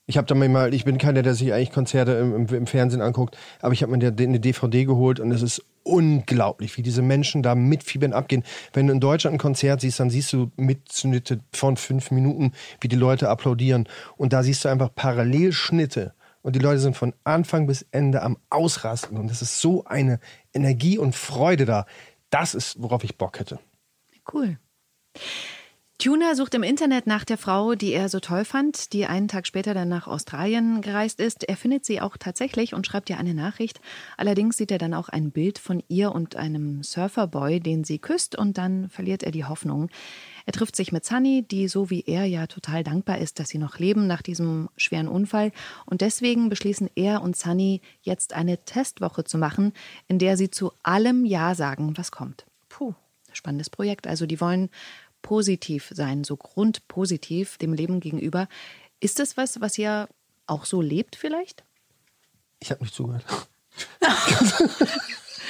[0.09, 3.03] Ich habe da mal, ich bin keiner, der sich eigentlich Konzerte im, im, im Fernsehen
[3.03, 7.43] anguckt, aber ich habe mir eine DVD geholt und es ist unglaublich, wie diese Menschen
[7.43, 8.45] da mit Fiebern abgehen.
[8.73, 12.89] Wenn du in Deutschland ein Konzert siehst, dann siehst du Mitschnitte von fünf Minuten, wie
[12.89, 13.89] die Leute applaudieren.
[14.17, 16.15] Und da siehst du einfach Parallelschnitte.
[16.43, 19.17] Und die Leute sind von Anfang bis Ende am Ausrasten.
[19.17, 20.21] Und es ist so eine
[20.53, 21.87] Energie und Freude da.
[22.31, 23.59] Das ist, worauf ich Bock hätte.
[24.33, 24.59] Cool.
[25.99, 29.47] Tuna sucht im Internet nach der Frau, die er so toll fand, die einen Tag
[29.47, 31.49] später dann nach Australien gereist ist.
[31.49, 33.81] Er findet sie auch tatsächlich und schreibt ihr eine Nachricht.
[34.19, 38.37] Allerdings sieht er dann auch ein Bild von ihr und einem Surferboy, den sie küsst,
[38.37, 39.89] und dann verliert er die Hoffnung.
[40.45, 43.59] Er trifft sich mit Sunny, die so wie er ja total dankbar ist, dass sie
[43.59, 45.51] noch leben nach diesem schweren Unfall.
[45.87, 49.73] Und deswegen beschließen er und Sunny jetzt eine Testwoche zu machen,
[50.09, 52.45] in der sie zu allem Ja sagen, was kommt.
[52.69, 52.95] Puh,
[53.33, 54.07] spannendes Projekt.
[54.07, 54.69] Also die wollen
[55.23, 58.49] positiv sein, so grundpositiv dem Leben gegenüber.
[59.01, 60.09] Ist das was, was ihr
[60.47, 61.65] auch so lebt vielleicht?
[62.61, 63.25] Ich habe nicht zugehört.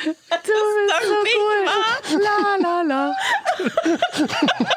[0.07, 0.47] Du bist
[1.03, 2.21] so cool.
[2.23, 3.17] La la la.
[4.23, 4.67] la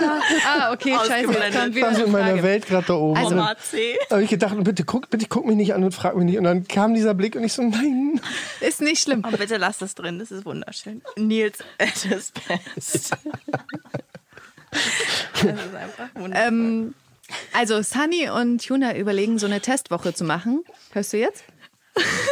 [0.00, 0.20] la.
[0.46, 2.42] Ah, Okay, scheiße, jetzt kommt wieder war so in eine meiner.
[2.42, 3.16] Welt gerade da oben.
[3.18, 3.46] Also- dann
[4.10, 6.38] habe ich gedacht, bitte guck, bitte guck mich nicht an und frag mich nicht.
[6.38, 8.20] Und dann kam dieser Blick und ich so, nein.
[8.60, 9.24] Ist nicht schlimm.
[9.24, 11.02] Aber bitte lass das drin, das ist wunderschön.
[11.16, 13.16] Nils at his best.
[14.70, 16.46] das ist einfach wundervoll.
[16.48, 16.94] Ähm,
[17.52, 20.64] also Sunny und Tuna überlegen, so eine Testwoche zu machen.
[20.92, 21.44] Hörst du jetzt?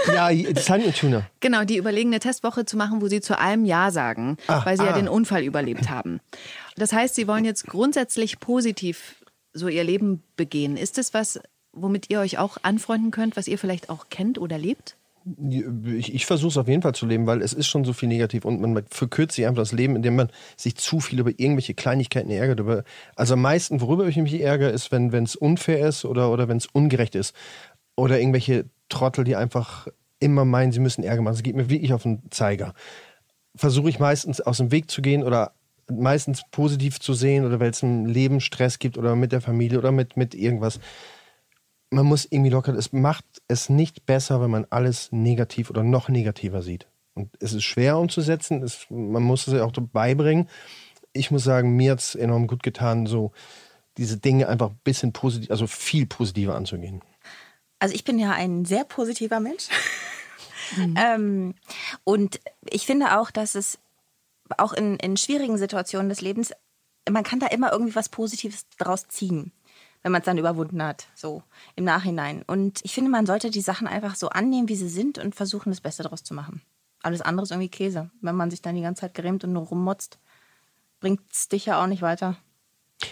[0.06, 1.26] Ja, Sunny und Tuna.
[1.40, 4.76] Genau, die überlegen eine Testwoche zu machen, wo sie zu allem Ja sagen, Ah, weil
[4.76, 4.98] sie ja ah.
[4.98, 6.20] den Unfall überlebt haben.
[6.76, 9.16] Das heißt, sie wollen jetzt grundsätzlich positiv
[9.52, 10.76] so ihr Leben begehen.
[10.76, 11.40] Ist das was,
[11.72, 14.96] womit ihr euch auch anfreunden könnt, was ihr vielleicht auch kennt oder lebt?
[15.96, 18.08] Ich, ich versuche es auf jeden Fall zu leben, weil es ist schon so viel
[18.08, 21.74] negativ und man verkürzt sich einfach das Leben, indem man sich zu viel über irgendwelche
[21.74, 22.60] Kleinigkeiten ärgert.
[22.60, 22.84] Über,
[23.16, 26.58] also am meisten, worüber ich mich ärgere, ist, wenn es unfair ist oder, oder wenn
[26.58, 27.34] es ungerecht ist.
[27.96, 31.34] Oder irgendwelche Trottel, die einfach immer meinen, sie müssen Ärger machen.
[31.34, 32.74] Es geht mir wirklich auf den Zeiger.
[33.54, 35.52] Versuche ich meistens aus dem Weg zu gehen oder
[35.90, 39.78] meistens positiv zu sehen oder weil es im Leben Stress gibt oder mit der Familie
[39.78, 40.80] oder mit, mit irgendwas
[41.90, 46.08] man muss irgendwie locker, es macht es nicht besser, wenn man alles negativ oder noch
[46.08, 46.86] negativer sieht.
[47.14, 50.48] Und es ist schwer umzusetzen, es, man muss es ja auch beibringen.
[51.12, 53.32] Ich muss sagen, mir hat es enorm gut getan, so
[53.96, 57.00] diese Dinge einfach ein bisschen positiv, also viel positiver anzugehen.
[57.78, 59.68] Also ich bin ja ein sehr positiver Mensch.
[60.96, 61.54] ähm,
[62.04, 63.78] und ich finde auch, dass es
[64.58, 66.52] auch in, in schwierigen Situationen des Lebens,
[67.08, 69.52] man kann da immer irgendwie was Positives draus ziehen,
[70.02, 71.42] wenn man es dann überwunden hat, so
[71.74, 72.42] im Nachhinein.
[72.46, 75.70] Und ich finde, man sollte die Sachen einfach so annehmen, wie sie sind und versuchen,
[75.70, 76.62] das Beste daraus zu machen.
[77.02, 78.10] Alles andere ist irgendwie Käse.
[78.20, 80.18] Wenn man sich dann die ganze Zeit grämt und nur rummotzt,
[81.00, 82.36] bringt es dich ja auch nicht weiter.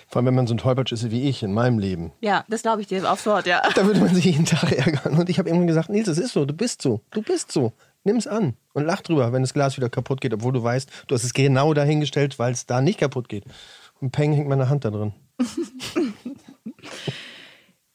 [0.09, 2.13] Vor allem, wenn man so ein Tollpatsch ist wie ich in meinem Leben.
[2.21, 3.63] Ja, das glaube ich dir aufs Wort, ja.
[3.75, 5.19] Da würde man sich jeden Tag ärgern.
[5.19, 7.73] Und ich habe irgendwann gesagt, Nils, es ist so, du bist so, du bist so.
[8.05, 10.91] Nimm es an und lach drüber, wenn das Glas wieder kaputt geht, obwohl du weißt,
[11.07, 13.45] du hast es genau dahingestellt, weil es da nicht kaputt geht.
[14.01, 15.15] Und peng hängt meine Hand da drin.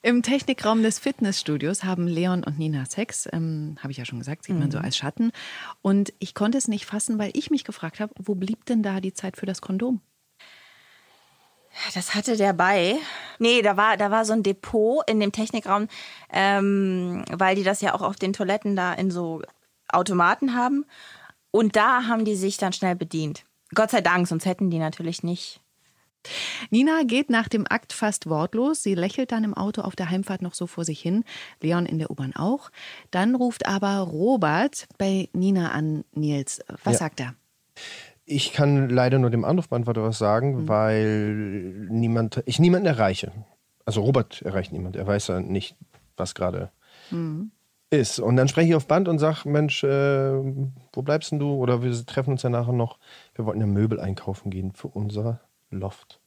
[0.02, 4.45] Im Technikraum des Fitnessstudios haben Leon und Nina Sex, ähm, habe ich ja schon gesagt,
[4.45, 5.32] sieht man so als Schatten.
[5.82, 9.02] Und ich konnte es nicht fassen, weil ich mich gefragt habe, wo blieb denn da
[9.02, 9.99] die Zeit für das Kondom?
[11.94, 12.98] Das hatte der bei.
[13.39, 15.88] Nee, da war, da war so ein Depot in dem Technikraum,
[16.32, 19.42] ähm, weil die das ja auch auf den Toiletten da in so
[19.88, 20.86] Automaten haben.
[21.52, 23.46] Und da haben die sich dann schnell bedient.
[23.74, 25.62] Gott sei Dank, sonst hätten die natürlich nicht.
[26.70, 28.84] Nina geht nach dem Akt fast wortlos.
[28.84, 31.24] Sie lächelt dann im Auto auf der Heimfahrt noch so vor sich hin.
[31.62, 32.72] Leon in der U-Bahn auch.
[33.10, 36.60] Dann ruft aber Robert bei Nina an, Nils.
[36.84, 37.00] Was Ja.
[37.00, 37.36] sagt er?
[38.32, 41.34] Ich kann leider nur dem Anrufbeantworter was sagen, weil
[41.89, 43.32] niemand, ich niemanden erreiche.
[43.86, 44.96] Also Robert erreicht niemand.
[44.96, 45.76] Er weiß ja nicht,
[46.15, 46.70] was gerade
[47.89, 48.20] ist.
[48.20, 50.32] Und dann spreche ich auf Band und sage, Mensch, äh,
[50.94, 51.56] wo bleibst denn du?
[51.56, 53.00] Oder wir treffen uns ja nachher noch.
[53.34, 56.20] Wir wollten ja Möbel einkaufen gehen für unser Loft.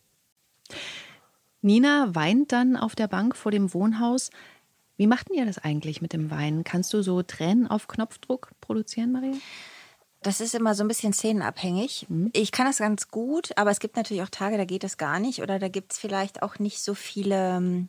[1.60, 4.30] Nina weint dann auf der Bank vor dem Wohnhaus.
[4.96, 6.64] Wie macht denn ihr das eigentlich mit dem Weinen?
[6.64, 9.34] Kannst du so Tränen auf Knopfdruck produzieren, Maria?
[10.22, 12.06] Das ist immer so ein bisschen szenenabhängig.
[12.32, 15.18] Ich kann das ganz gut, aber es gibt natürlich auch Tage, da geht es gar
[15.18, 15.42] nicht.
[15.42, 17.88] Oder da gibt es vielleicht auch nicht so viele ähm,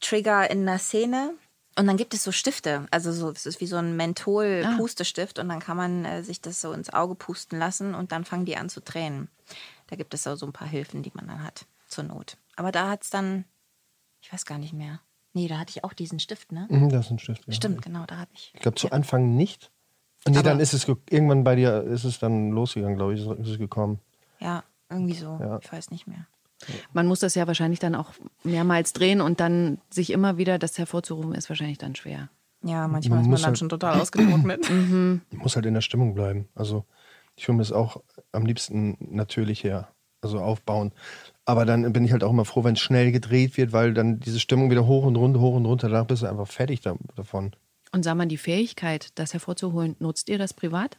[0.00, 1.34] Trigger in der Szene.
[1.78, 5.48] Und dann gibt es so Stifte, also so, es ist wie so ein Menthol-Pustestift und
[5.48, 8.58] dann kann man äh, sich das so ins Auge pusten lassen und dann fangen die
[8.58, 9.28] an zu tränen.
[9.86, 12.36] Da gibt es so so ein paar Hilfen, die man dann hat, zur Not.
[12.56, 13.46] Aber da hat es dann,
[14.20, 15.00] ich weiß gar nicht mehr.
[15.32, 16.66] Nee, da hatte ich auch diesen Stift, ne?
[16.68, 17.46] Mhm, Das ist ein Stift.
[17.46, 17.54] ja.
[17.54, 18.50] Stimmt, genau, da habe ich.
[18.54, 19.70] Ich glaube, zu Anfang nicht.
[20.28, 23.20] Nee, Aber- dann ist es ge- irgendwann bei dir ist es dann losgegangen, glaube ich,
[23.26, 23.98] ist es gekommen.
[24.40, 25.38] Ja, irgendwie so.
[25.40, 25.58] Ja.
[25.62, 26.26] Ich weiß nicht mehr.
[26.92, 28.10] Man muss das ja wahrscheinlich dann auch
[28.44, 32.28] mehrmals drehen und dann sich immer wieder das hervorzurufen, ist wahrscheinlich dann schwer.
[32.62, 34.70] Ja, manchmal Man ist man dann halt- schon total ausgedruckt mit.
[34.70, 36.48] Man muss halt in der Stimmung bleiben.
[36.54, 36.84] Also
[37.34, 39.88] ich finde es auch am liebsten natürlich her,
[40.20, 40.92] also aufbauen.
[41.44, 44.20] Aber dann bin ich halt auch immer froh, wenn es schnell gedreht wird, weil dann
[44.20, 46.94] diese Stimmung wieder hoch und runter, hoch und runter, danach bist du einfach fertig da,
[47.16, 47.50] davon.
[47.92, 50.96] Und sag mal, die Fähigkeit, das hervorzuholen, nutzt ihr das privat?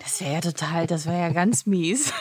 [0.00, 2.12] Das wäre ja total, das wäre ja ganz mies.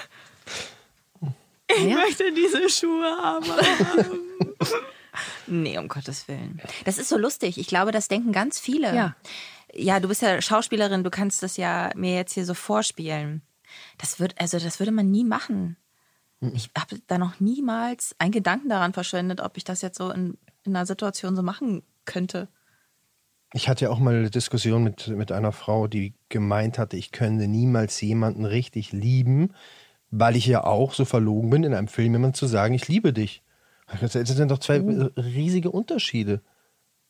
[1.70, 1.96] Ich Ja.
[1.96, 3.46] möchte diese Schuhe haben.
[5.48, 6.62] nee, um Gottes Willen.
[6.86, 7.58] Das ist so lustig.
[7.58, 8.96] Ich glaube, das denken ganz viele.
[8.96, 9.16] Ja.
[9.74, 13.42] Ja, du bist ja Schauspielerin, du kannst das ja mir jetzt hier so vorspielen.
[13.98, 15.76] Das wird, also das würde man nie machen.
[16.40, 20.38] Ich habe da noch niemals einen Gedanken daran verschwendet, ob ich das jetzt so in,
[20.64, 22.48] in einer Situation so machen könnte.
[23.54, 27.12] Ich hatte ja auch mal eine Diskussion mit, mit einer Frau, die gemeint hatte, ich
[27.12, 29.54] könnte niemals jemanden richtig lieben,
[30.10, 33.13] weil ich ja auch so verlogen bin, in einem Film jemandem zu sagen, ich liebe
[33.13, 33.43] dich.
[34.02, 34.80] Das sind doch zwei
[35.15, 36.41] riesige Unterschiede.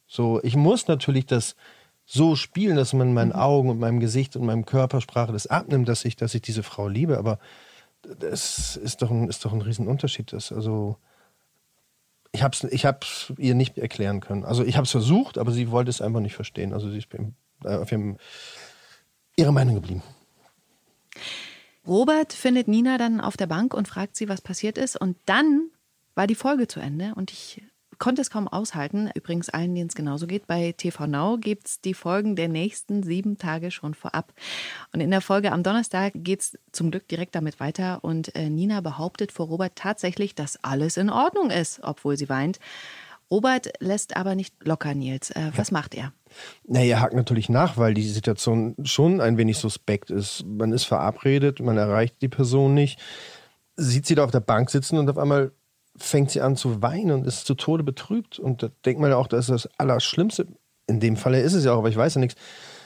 [0.06, 1.56] So, ich muss natürlich das
[2.06, 5.90] so spielen, dass man in meinen Augen und meinem Gesicht und meinem Körpersprache das abnimmt,
[5.90, 7.40] dass ich, dass ich diese Frau liebe, aber
[8.20, 10.32] das ist doch ein, ist doch ein Riesenunterschied.
[10.32, 10.98] Das, also,
[12.38, 14.46] ich habe es ich hab's ihr nicht erklären können.
[14.46, 16.72] Also ich habe es versucht, aber sie wollte es einfach nicht verstehen.
[16.72, 17.08] Also sie ist
[17.64, 18.18] äh, auf ihrem,
[19.36, 20.04] ihrer Meinung geblieben.
[21.88, 25.00] Robert findet Nina dann auf der Bank und fragt sie, was passiert ist.
[25.00, 25.72] Und dann
[26.16, 27.64] war die Folge zu Ende und ich
[28.00, 29.10] konnte es kaum aushalten.
[29.16, 30.48] Übrigens allen, denen es genauso geht.
[30.48, 34.34] Bei TV Now gibt es die Folgen der nächsten sieben Tage schon vorab.
[34.94, 38.04] Und in der Folge am Donnerstag geht es zum Glück direkt damit weiter.
[38.04, 42.60] Und äh, Nina behauptet vor Robert tatsächlich, dass alles in Ordnung ist, obwohl sie weint.
[43.30, 45.32] Robert lässt aber nicht locker, Nils.
[45.32, 46.14] Äh, was macht er?
[46.66, 50.46] Na, er hakt natürlich nach, weil die Situation schon ein wenig suspekt ist.
[50.46, 53.00] Man ist verabredet, man erreicht die Person nicht,
[53.76, 55.52] sieht sie da auf der Bank sitzen und auf einmal
[55.98, 58.40] fängt sie an zu weinen und ist zu Tode betrübt.
[58.40, 60.48] Und da denkt man ja auch, das ist das Allerschlimmste.
[60.88, 62.40] In dem Falle ist es ja auch, aber ich weiß ja nichts,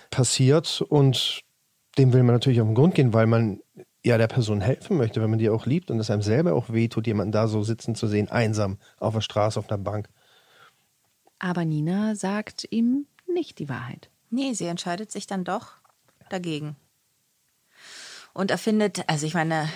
[0.10, 0.82] passiert.
[0.82, 1.42] Und
[1.98, 3.62] dem will man natürlich auf den Grund gehen, weil man
[4.04, 6.72] ja der Person helfen möchte, wenn man die auch liebt und es einem selber auch
[6.72, 10.10] wehtut, jemanden da so sitzen zu sehen, einsam auf der Straße, auf einer Bank.
[11.40, 14.10] Aber Nina sagt ihm nicht die Wahrheit.
[14.30, 15.74] Nee, sie entscheidet sich dann doch
[16.30, 16.76] dagegen.
[18.34, 19.68] Und er findet, also ich meine,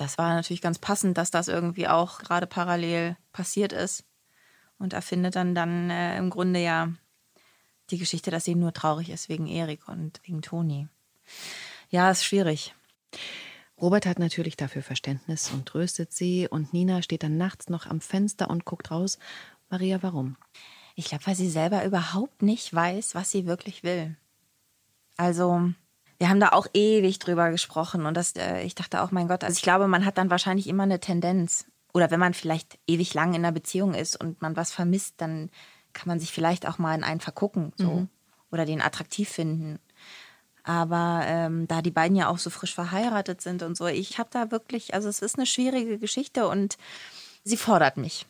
[0.00, 4.04] das war natürlich ganz passend, dass das irgendwie auch gerade parallel passiert ist.
[4.78, 6.92] Und er findet dann, dann äh, im Grunde ja
[7.90, 10.88] die Geschichte, dass sie nur traurig ist wegen Erik und wegen Toni.
[11.90, 12.74] Ja, ist schwierig.
[13.80, 16.48] Robert hat natürlich dafür Verständnis und tröstet sie.
[16.48, 19.18] Und Nina steht dann nachts noch am Fenster und guckt raus.
[19.68, 20.36] Maria, warum?
[20.94, 24.16] Ich glaube, weil sie selber überhaupt nicht weiß, was sie wirklich will.
[25.16, 25.72] Also,
[26.20, 29.42] wir haben da auch ewig drüber gesprochen und das, äh, ich dachte auch, mein Gott,
[29.42, 31.64] also ich glaube, man hat dann wahrscheinlich immer eine Tendenz.
[31.94, 35.50] Oder wenn man vielleicht ewig lang in einer Beziehung ist und man was vermisst, dann
[35.94, 37.90] kann man sich vielleicht auch mal in einen vergucken so.
[37.90, 38.08] Mhm.
[38.52, 39.78] oder den attraktiv finden.
[40.62, 44.28] Aber ähm, da die beiden ja auch so frisch verheiratet sind und so, ich habe
[44.30, 46.76] da wirklich, also es ist eine schwierige Geschichte und
[47.44, 48.26] sie fordert mich.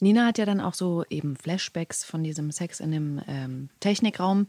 [0.00, 4.46] Nina hat ja dann auch so eben Flashbacks von diesem Sex in dem ähm, Technikraum.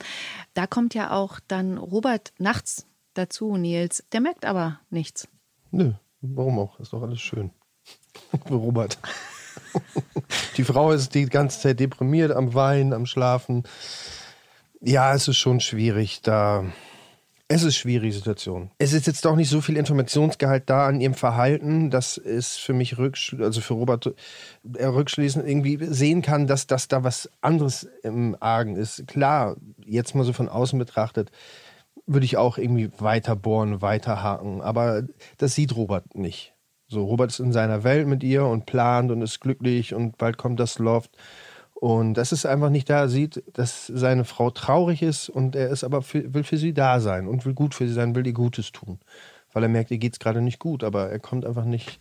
[0.53, 4.03] Da kommt ja auch dann Robert nachts dazu, Nils.
[4.13, 5.27] Der merkt aber nichts.
[5.71, 6.79] Nö, warum auch?
[6.79, 7.51] Ist doch alles schön.
[8.49, 8.97] Robert.
[10.57, 13.63] die Frau ist die ganze Zeit deprimiert, am Weinen, am Schlafen.
[14.79, 16.65] Ja, es ist schon schwierig, da
[17.53, 18.71] es ist schwierige Situation.
[18.77, 22.71] Es ist jetzt doch nicht so viel Informationsgehalt da an ihrem Verhalten, dass es für
[22.71, 24.13] mich also für Robert
[24.77, 29.05] er rückschließend irgendwie sehen kann, dass, dass da was anderes im Argen ist.
[29.05, 31.29] Klar, jetzt mal so von außen betrachtet,
[32.05, 34.61] würde ich auch irgendwie weiter bohren, weiter haken.
[34.61, 35.03] Aber
[35.37, 36.53] das sieht Robert nicht.
[36.87, 40.37] So, Robert ist in seiner Welt mit ihr und plant und ist glücklich und bald
[40.37, 41.11] kommt das Loft.
[41.81, 42.99] Und das ist einfach nicht da.
[42.99, 46.75] Er sieht, dass seine Frau traurig ist und er ist aber für, will für sie
[46.75, 48.99] da sein und will gut für sie sein, will ihr Gutes tun.
[49.51, 51.99] Weil er merkt, ihr geht es gerade nicht gut, aber er kommt einfach nicht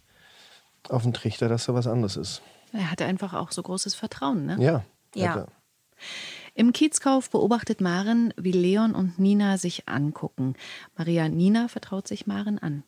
[0.90, 2.42] auf den Trichter, dass da was anderes ist.
[2.74, 4.58] Er hatte einfach auch so großes Vertrauen, ne?
[4.60, 4.84] Ja.
[5.14, 5.46] Ja.
[6.54, 10.56] Im Kiezkauf beobachtet Maren, wie Leon und Nina sich angucken.
[10.94, 12.82] Maria Nina vertraut sich Maren an.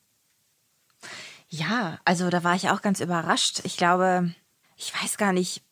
[1.49, 3.63] Ja, also da war ich auch ganz überrascht.
[3.65, 4.35] Ich glaube,
[4.77, 5.63] ich weiß gar nicht,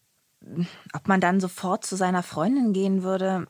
[0.92, 3.46] ob man dann sofort zu seiner Freundin gehen würde.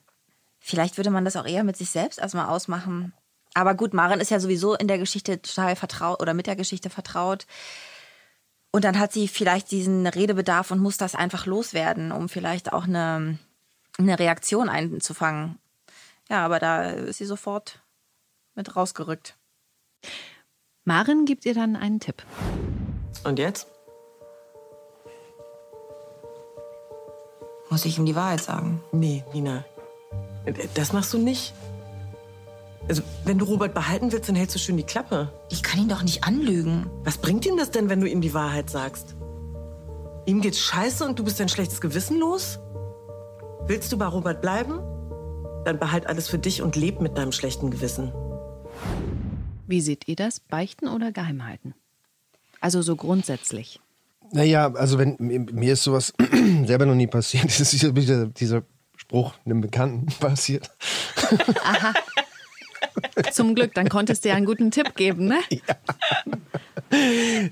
[0.58, 3.12] Vielleicht würde man das auch eher mit sich selbst erstmal ausmachen.
[3.54, 6.90] Aber gut, Maren ist ja sowieso in der Geschichte total vertraut oder mit der Geschichte
[6.90, 7.46] vertraut.
[8.70, 12.84] Und dann hat sie vielleicht diesen Redebedarf und muss das einfach loswerden, um vielleicht auch
[12.84, 13.38] eine,
[13.98, 15.58] eine Reaktion einzufangen.
[16.28, 17.82] Ja, aber da ist sie sofort
[18.54, 19.36] mit rausgerückt.
[20.84, 22.22] Maren gibt ihr dann einen Tipp.
[23.24, 23.66] Und jetzt?
[27.70, 28.82] Muss ich ihm die Wahrheit sagen?
[28.92, 29.64] Nee, Nina.
[30.74, 31.54] Das machst du nicht.
[32.88, 35.32] Also, wenn du Robert behalten willst, dann hältst du schön die Klappe.
[35.48, 36.90] Ich kann ihn doch nicht anlügen.
[37.04, 39.14] Was bringt ihm das denn, wenn du ihm die Wahrheit sagst?
[40.26, 42.58] Ihm geht's scheiße und du bist dein schlechtes Gewissen los?
[43.66, 44.80] Willst du bei Robert bleiben?
[45.64, 48.12] Dann behalt alles für dich und leb mit deinem schlechten Gewissen.
[49.68, 50.40] Wie seht ihr das?
[50.40, 51.74] Beichten oder geheim halten?
[52.60, 53.80] Also so grundsätzlich.
[54.32, 56.12] Naja, also wenn mir ist sowas
[56.66, 57.44] selber noch nie passiert.
[57.58, 58.62] Das ist dieser, dieser
[58.96, 60.70] Spruch einem Bekannten passiert.
[61.64, 61.92] Aha.
[63.32, 65.38] Zum Glück, dann konntest du ja einen guten Tipp geben, ne?
[65.50, 65.76] Ja.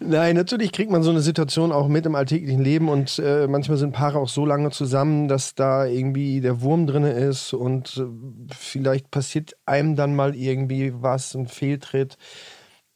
[0.00, 3.78] Nein, natürlich kriegt man so eine Situation auch mit im alltäglichen Leben und äh, manchmal
[3.78, 8.52] sind Paare auch so lange zusammen, dass da irgendwie der Wurm drin ist und äh,
[8.52, 12.16] vielleicht passiert einem dann mal irgendwie was, ein Fehltritt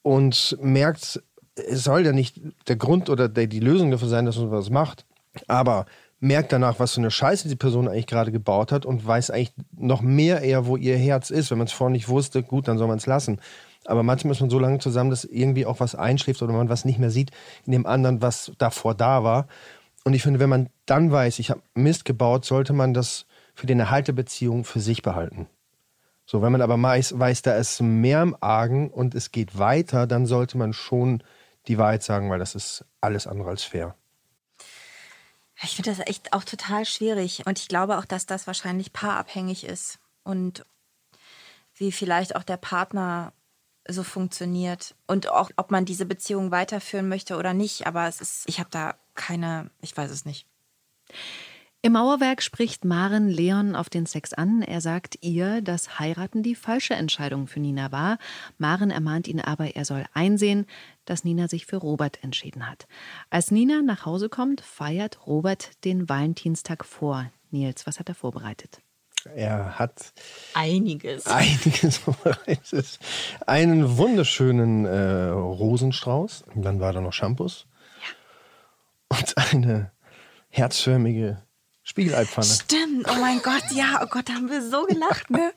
[0.02, 1.22] und merkt,
[1.54, 4.70] es soll ja nicht der Grund oder der, die Lösung dafür sein, dass man was
[4.70, 5.04] macht.
[5.48, 5.86] Aber
[6.20, 9.52] merkt danach, was für eine Scheiße die Person eigentlich gerade gebaut hat und weiß eigentlich
[9.72, 11.50] noch mehr eher, wo ihr Herz ist.
[11.50, 13.40] Wenn man es vorher nicht wusste, gut, dann soll man es lassen.
[13.84, 16.84] Aber manchmal ist man so lange zusammen, dass irgendwie auch was einschläft oder man was
[16.84, 17.32] nicht mehr sieht
[17.66, 19.48] in dem anderen, was davor da war.
[20.04, 23.66] Und ich finde, wenn man dann weiß, ich habe Mist gebaut, sollte man das für
[23.66, 25.48] den Erhalt der Beziehung für sich behalten.
[26.24, 30.06] So, wenn man aber weiß, weiß, da ist mehr im Argen und es geht weiter,
[30.06, 31.22] dann sollte man schon
[31.66, 33.94] die Wahrheit sagen, weil das ist alles andere als fair.
[35.62, 37.46] Ich finde das echt auch total schwierig.
[37.46, 39.98] Und ich glaube auch, dass das wahrscheinlich paarabhängig ist.
[40.24, 40.64] Und
[41.74, 43.32] wie vielleicht auch der Partner
[43.86, 44.94] so funktioniert.
[45.06, 47.86] Und auch, ob man diese Beziehung weiterführen möchte oder nicht.
[47.86, 50.46] Aber es ist, ich habe da keine, ich weiß es nicht.
[51.84, 54.62] Im Mauerwerk spricht Maren Leon auf den Sex an.
[54.62, 58.18] Er sagt ihr, dass Heiraten die falsche Entscheidung für Nina war.
[58.56, 60.66] Maren ermahnt ihn aber, er soll einsehen,
[61.06, 62.86] dass Nina sich für Robert entschieden hat.
[63.30, 67.32] Als Nina nach Hause kommt, feiert Robert den Valentinstag vor.
[67.50, 68.80] Nils, was hat er vorbereitet?
[69.34, 70.12] Er hat
[70.54, 71.26] einiges.
[71.26, 73.00] Einiges vorbereitet.
[73.44, 76.44] Einen wunderschönen äh, Rosenstrauß.
[76.54, 77.66] Und dann war da noch Shampoos.
[79.10, 79.18] Ja.
[79.18, 79.90] Und eine
[80.48, 81.42] herzförmige
[81.92, 82.46] Spiegeleipfanne.
[82.46, 85.52] Stimmt, oh mein Gott, ja, oh Gott, da haben wir so gelacht, ne?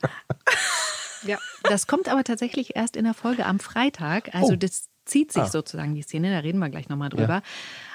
[1.22, 4.34] ja, das kommt aber tatsächlich erst in der Folge am Freitag.
[4.34, 4.56] Also oh.
[4.56, 5.48] das zieht sich ah.
[5.48, 7.36] sozusagen die Szene, da reden wir gleich nochmal drüber.
[7.36, 7.42] Ja.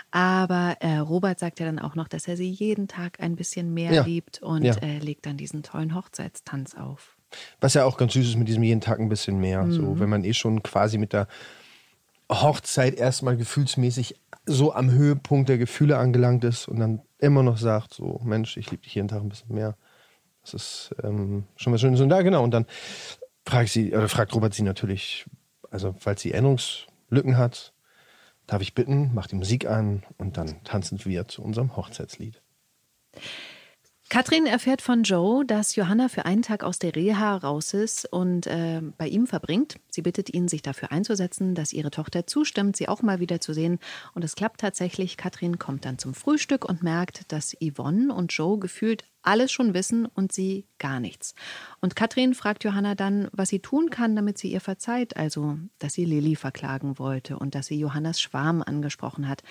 [0.10, 3.76] Aber äh, Robert sagt ja dann auch noch, dass er sie jeden Tag ein bisschen
[3.76, 4.04] mehr ja.
[4.04, 4.74] liebt und ja.
[4.78, 7.16] äh, legt dann diesen tollen Hochzeitstanz auf.
[7.60, 9.62] Was ja auch ganz süß ist mit diesem jeden Tag ein bisschen mehr.
[9.62, 9.72] Mhm.
[9.72, 11.28] So, wenn man eh schon quasi mit der
[12.32, 17.94] Hochzeit erstmal gefühlsmäßig so am Höhepunkt der Gefühle angelangt ist und dann immer noch sagt,
[17.94, 19.76] so Mensch, ich liebe dich jeden Tag ein bisschen mehr.
[20.42, 22.02] Das ist ähm, schon was Schönes.
[22.02, 22.44] Und da, genau.
[22.44, 22.66] Und dann
[23.46, 25.26] fragt sie, oder fragt Robert sie natürlich,
[25.70, 27.74] also falls sie Erinnerungslücken hat,
[28.48, 32.42] darf ich bitten, macht die Musik an und dann tanzen wir zu unserem Hochzeitslied.
[34.12, 38.46] Katrin erfährt von Joe, dass Johanna für einen Tag aus der Reha raus ist und
[38.46, 39.78] äh, bei ihm verbringt.
[39.90, 43.54] Sie bittet ihn, sich dafür einzusetzen, dass ihre Tochter zustimmt, sie auch mal wieder zu
[43.54, 43.80] sehen.
[44.14, 45.16] Und es klappt tatsächlich.
[45.16, 50.08] Katrin kommt dann zum Frühstück und merkt, dass Yvonne und Joe gefühlt alles schon wissen
[50.08, 51.34] und sie gar nichts.
[51.80, 55.16] Und Katrin fragt Johanna dann, was sie tun kann, damit sie ihr verzeiht.
[55.16, 59.42] Also, dass sie Lilly verklagen wollte und dass sie Johannas Schwarm angesprochen hat.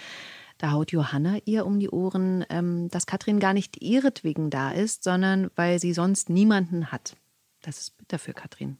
[0.61, 5.03] Da haut Johanna ihr um die Ohren, ähm, dass Katrin gar nicht ihretwegen da ist,
[5.03, 7.17] sondern weil sie sonst niemanden hat.
[7.63, 8.77] Das ist bitter für Katrin.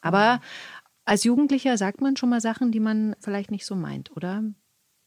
[0.00, 0.40] Aber
[1.04, 4.44] als Jugendlicher sagt man schon mal Sachen, die man vielleicht nicht so meint, oder?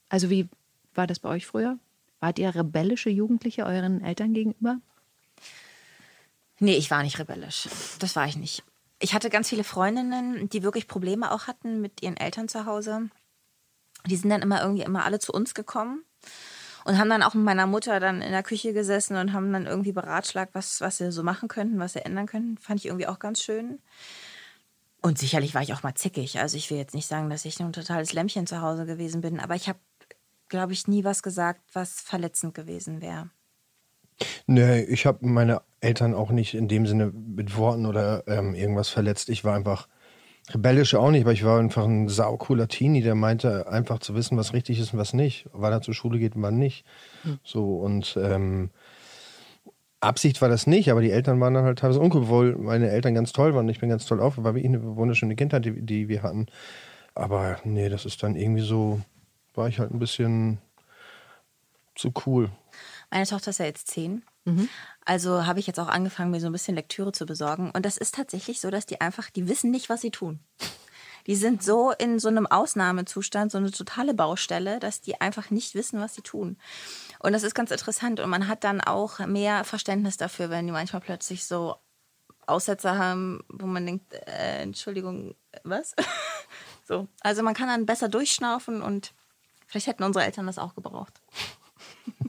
[0.09, 0.49] Also wie
[0.93, 1.79] war das bei euch früher?
[2.19, 4.81] Wart ihr rebellische Jugendliche euren Eltern gegenüber?
[6.59, 7.69] Nee, ich war nicht rebellisch.
[7.99, 8.63] Das war ich nicht.
[8.99, 13.09] Ich hatte ganz viele Freundinnen, die wirklich Probleme auch hatten mit ihren Eltern zu Hause.
[14.07, 16.03] Die sind dann immer irgendwie immer alle zu uns gekommen
[16.87, 19.65] und haben dann auch mit meiner Mutter dann in der Küche gesessen und haben dann
[19.65, 22.57] irgendwie beratschlagt, was, was sie so machen könnten, was sie ändern könnten.
[22.57, 23.79] Fand ich irgendwie auch ganz schön.
[25.01, 26.39] Und sicherlich war ich auch mal zickig.
[26.39, 29.39] Also ich will jetzt nicht sagen, dass ich ein totales Lämmchen zu Hause gewesen bin,
[29.39, 29.79] aber ich habe,
[30.47, 33.29] glaube ich, nie was gesagt, was verletzend gewesen wäre.
[34.47, 38.89] Nee, ich habe meine Eltern auch nicht in dem Sinne mit Worten oder ähm, irgendwas
[38.89, 39.29] verletzt.
[39.29, 39.87] Ich war einfach
[40.49, 44.37] Rebellisch auch nicht, aber ich war einfach ein saucooler Teenie, der meinte einfach zu wissen,
[44.37, 46.85] was richtig ist und was nicht, wann er zur Schule geht und wann nicht.
[47.23, 47.39] Hm.
[47.43, 48.69] So und ähm,
[49.99, 53.13] Absicht war das nicht, aber die Eltern waren dann halt teilweise uncool, obwohl meine Eltern
[53.13, 53.67] ganz toll waren.
[53.67, 56.45] Ich bin ganz toll auf, war wirklich eine wunderschöne Kindheit, die, die wir hatten.
[57.13, 59.01] Aber nee, das ist dann irgendwie so,
[59.55, 60.59] war ich halt ein bisschen
[61.95, 62.51] zu cool.
[63.09, 64.21] Meine Tochter ist ja jetzt zehn.
[64.47, 64.69] Mhm.
[65.03, 67.71] Also habe ich jetzt auch angefangen, mir so ein bisschen Lektüre zu besorgen.
[67.71, 70.39] Und das ist tatsächlich so, dass die einfach, die wissen nicht, was sie tun.
[71.27, 75.75] Die sind so in so einem Ausnahmezustand, so eine totale Baustelle, dass die einfach nicht
[75.75, 76.57] wissen, was sie tun.
[77.19, 78.21] Und das ist ganz interessant.
[78.21, 81.75] Und man hat dann auch mehr Verständnis dafür, wenn die manchmal plötzlich so
[82.45, 85.93] Aussetzer haben, wo man denkt, äh, Entschuldigung, was?
[86.87, 87.09] so.
[87.19, 89.13] Also man kann dann besser durchschnaufen und
[89.65, 91.21] vielleicht hätten unsere Eltern das auch gebraucht.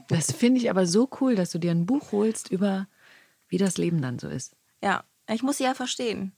[0.07, 2.87] Das finde ich aber so cool, dass du dir ein Buch holst über,
[3.47, 4.55] wie das Leben dann so ist.
[4.81, 6.33] Ja, ich muss sie ja verstehen.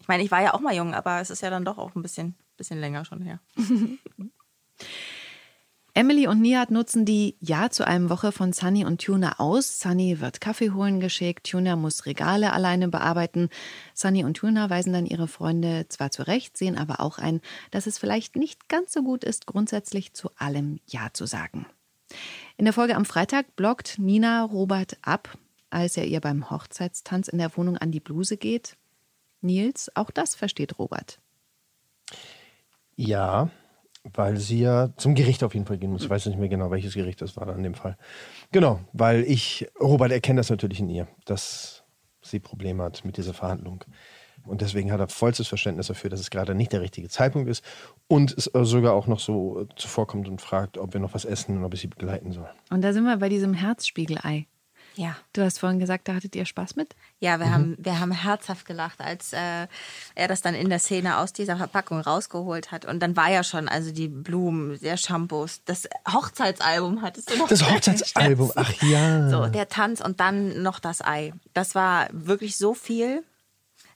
[0.00, 1.94] Ich meine, ich war ja auch mal jung, aber es ist ja dann doch auch
[1.94, 3.40] ein bisschen, bisschen länger schon her.
[5.96, 9.80] Emily und Nihat nutzen die Ja zu einem Woche von Sunny und Tuna aus.
[9.80, 13.48] Sunny wird Kaffee holen geschickt, Tuna muss Regale alleine bearbeiten.
[13.94, 17.96] Sunny und Tuna weisen dann ihre Freunde zwar zurecht, sehen aber auch ein, dass es
[17.96, 21.64] vielleicht nicht ganz so gut ist, grundsätzlich zu allem Ja zu sagen.
[22.56, 25.36] In der Folge am Freitag blockt Nina Robert ab,
[25.70, 28.76] als er ihr beim Hochzeitstanz in der Wohnung an die Bluse geht.
[29.40, 31.18] Nils, auch das versteht Robert.
[32.96, 33.50] Ja,
[34.14, 36.04] weil sie ja zum Gericht auf jeden Fall gehen muss.
[36.04, 37.96] Ich weiß nicht mehr genau, welches Gericht das war in dem Fall.
[38.52, 41.84] Genau, weil ich, Robert erkennt das natürlich in ihr, dass
[42.22, 43.84] sie Probleme hat mit dieser Verhandlung.
[44.46, 47.64] Und deswegen hat er vollstes Verständnis dafür, dass es gerade nicht der richtige Zeitpunkt ist
[48.08, 51.64] und es sogar auch noch so zuvorkommt und fragt, ob wir noch was essen und
[51.64, 52.48] ob ich sie begleiten soll.
[52.70, 54.46] Und da sind wir bei diesem Herzspiegelei.
[54.96, 55.16] Ja.
[55.34, 56.96] Du hast vorhin gesagt, da hattet ihr Spaß mit?
[57.20, 59.66] Ja, wir, haben, wir haben herzhaft gelacht, als äh,
[60.14, 62.86] er das dann in der Szene aus dieser Verpackung rausgeholt hat.
[62.86, 67.48] Und dann war ja schon, also die Blumen, der Shampoos, das Hochzeitsalbum hattest du noch.
[67.48, 69.28] Das Hochzeitsalbum, ach ja.
[69.28, 71.34] So, der Tanz und dann noch das Ei.
[71.52, 73.22] Das war wirklich so viel.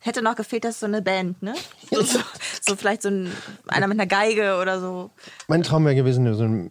[0.01, 1.55] Hätte noch gefehlt, dass so eine Band, ne?
[1.91, 2.19] So, so,
[2.63, 3.31] so vielleicht so ein,
[3.69, 5.11] einer mit einer Geige oder so.
[5.47, 6.71] Mein Traum wäre gewesen, so eine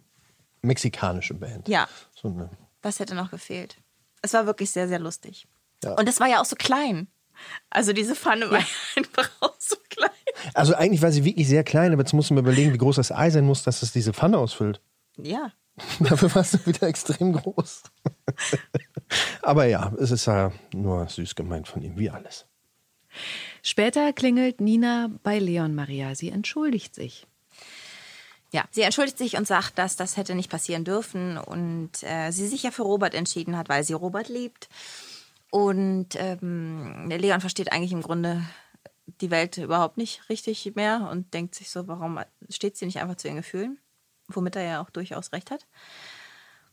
[0.62, 1.68] mexikanische Band.
[1.68, 1.88] Ja.
[2.14, 2.50] So eine
[2.82, 3.76] Das hätte noch gefehlt.
[4.22, 5.46] Es war wirklich sehr, sehr lustig.
[5.84, 5.94] Ja.
[5.94, 7.06] Und es war ja auch so klein.
[7.70, 8.66] Also diese Pfanne war ja
[8.96, 10.10] einfach auch so klein.
[10.54, 12.96] Also eigentlich war sie wirklich sehr klein, aber jetzt musst du mir überlegen, wie groß
[12.96, 14.80] das Ei sein muss, dass es diese Pfanne ausfüllt.
[15.16, 15.52] Ja.
[16.00, 17.84] Dafür warst du wieder extrem groß.
[19.42, 22.46] aber ja, es ist ja nur süß gemeint von ihm, wie alles.
[23.62, 26.14] Später klingelt Nina bei Leon Maria.
[26.14, 27.26] Sie entschuldigt sich.
[28.52, 32.48] Ja, sie entschuldigt sich und sagt, dass das hätte nicht passieren dürfen und äh, sie
[32.48, 34.68] sich ja für Robert entschieden hat, weil sie Robert liebt.
[35.50, 38.42] Und ähm, Leon versteht eigentlich im Grunde
[39.20, 43.16] die Welt überhaupt nicht richtig mehr und denkt sich so, warum steht sie nicht einfach
[43.16, 43.78] zu ihren Gefühlen?
[44.28, 45.66] Womit er ja auch durchaus recht hat.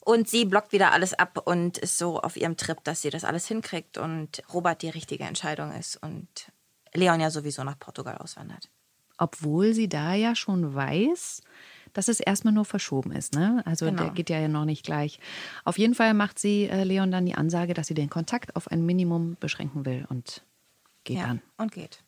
[0.08, 3.26] Und sie blockt wieder alles ab und ist so auf ihrem Trip, dass sie das
[3.26, 6.30] alles hinkriegt und Robert die richtige Entscheidung ist und
[6.94, 8.70] Leon ja sowieso nach Portugal auswandert.
[9.18, 11.42] Obwohl sie da ja schon weiß,
[11.92, 13.34] dass es erstmal nur verschoben ist.
[13.34, 13.62] Ne?
[13.66, 14.04] Also Genau.
[14.04, 15.20] der geht ja noch nicht gleich.
[15.66, 18.70] Auf jeden Fall macht sie äh, Leon dann die Ansage, dass sie den Kontakt auf
[18.72, 20.42] ein Minimum beschränken will und
[21.04, 21.42] geht Ja, dann.
[21.58, 22.02] und geht.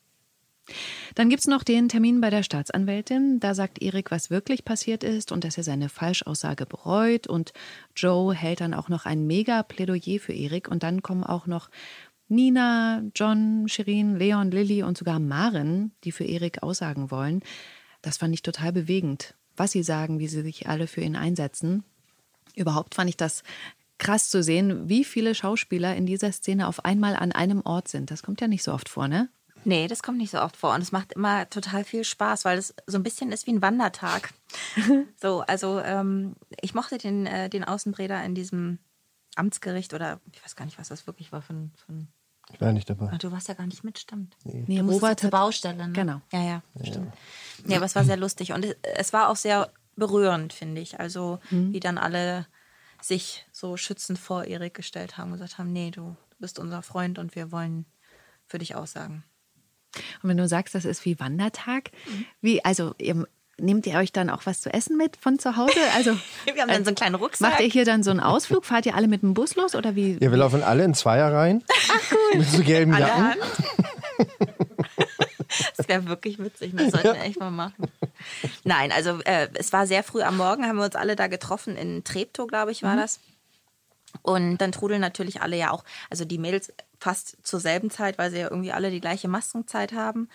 [1.16, 3.40] Dann gibt es noch den Termin bei der Staatsanwältin.
[3.40, 7.28] Da sagt Erik, was wirklich passiert ist und dass er seine Falschaussage bereut.
[7.28, 7.54] Und
[7.96, 10.68] Joe hält dann auch noch ein mega Plädoyer für Erik.
[10.68, 11.70] Und dann kommen auch noch
[12.28, 17.42] Nina, John, Shirin, Leon, Lilly und sogar Maren, die für Erik aussagen wollen.
[18.02, 21.84] Das fand ich total bewegend, was sie sagen, wie sie sich alle für ihn einsetzen.
[22.56, 23.44] Überhaupt fand ich das
[23.98, 28.12] krass zu sehen, wie viele Schauspieler in dieser Szene auf einmal an einem Ort sind.
[28.12, 29.30] Das kommt ja nicht so oft vor, ne?
[29.66, 30.74] Nee, das kommt nicht so oft vor.
[30.74, 33.62] Und es macht immer total viel Spaß, weil es so ein bisschen ist wie ein
[33.62, 34.34] Wandertag.
[35.22, 38.80] so, also ähm, ich mochte den, äh, den Außendreh da in diesem
[39.36, 41.72] Amtsgericht oder ich weiß gar nicht, was das wirklich war von.
[41.86, 42.08] von
[42.52, 43.10] Ich war nicht dabei.
[43.14, 44.36] Ach, du warst ja gar nicht mit, stimmt.
[44.44, 45.94] Nee, musstest Robert zur Baustelle, ne?
[45.94, 46.22] Genau.
[46.32, 47.14] Ja, ja, stimmt.
[47.68, 51.00] Ja, aber es war sehr lustig und es, es war auch sehr berührend, finde ich.
[51.00, 52.48] Also, wie dann alle
[53.02, 57.20] sich so schützend vor Erik gestellt haben und gesagt haben, nee, du bist unser Freund
[57.20, 57.86] und wir wollen
[58.46, 59.24] für dich aussagen.
[60.22, 61.92] Und wenn du sagst, das ist wie Wandertag,
[62.42, 63.26] wie, also ihr,
[63.62, 65.74] nehmt ihr euch dann auch was zu essen mit von zu Hause?
[65.96, 66.12] Also
[66.46, 67.52] Wir haben dann so einen kleinen Rucksack.
[67.52, 68.66] macht ihr hier dann so einen Ausflug?
[68.66, 70.14] Fahrt ihr alle mit dem Bus los oder wie?
[70.20, 71.64] Ja, wir laufen alle in Zweier rein.
[72.34, 73.42] Mit so gelben Alle Jacken.
[75.76, 77.88] Das wäre wirklich witzig, das sollten wir echt mal machen.
[78.64, 81.76] Nein, also äh, es war sehr früh am Morgen, haben wir uns alle da getroffen,
[81.76, 83.20] in Treptow, glaube ich, war das.
[84.22, 88.32] Und dann trudeln natürlich alle ja auch, also die Mädels fast zur selben Zeit, weil
[88.32, 90.30] sie ja irgendwie alle die gleiche Maskenzeit haben.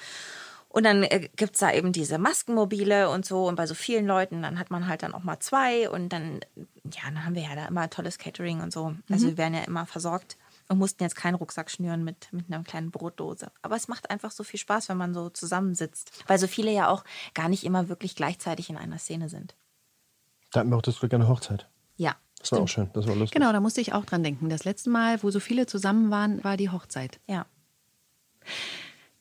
[0.74, 3.46] Und dann äh, gibt es da eben diese Maskenmobile und so.
[3.46, 5.88] Und bei so vielen Leuten, dann hat man halt dann auch mal zwei.
[5.88, 8.92] Und dann, ja, dann haben wir ja da immer tolles Catering und so.
[9.08, 10.36] Also wir werden ja immer versorgt
[10.66, 13.52] und mussten jetzt keinen Rucksack schnüren mit, mit einer kleinen Brotdose.
[13.62, 16.10] Aber es macht einfach so viel Spaß, wenn man so zusammensitzt.
[16.26, 17.04] Weil so viele ja auch
[17.34, 19.54] gar nicht immer wirklich gleichzeitig in einer Szene sind.
[20.50, 21.68] Da hatten wir auch das Glück eine Hochzeit.
[21.96, 22.16] Ja.
[22.50, 22.90] Das war auch schön.
[22.92, 23.38] Das war lustig.
[23.38, 24.48] Genau, da musste ich auch dran denken.
[24.48, 27.18] Das letzte Mal, wo so viele zusammen waren, war die Hochzeit.
[27.28, 27.46] Ja.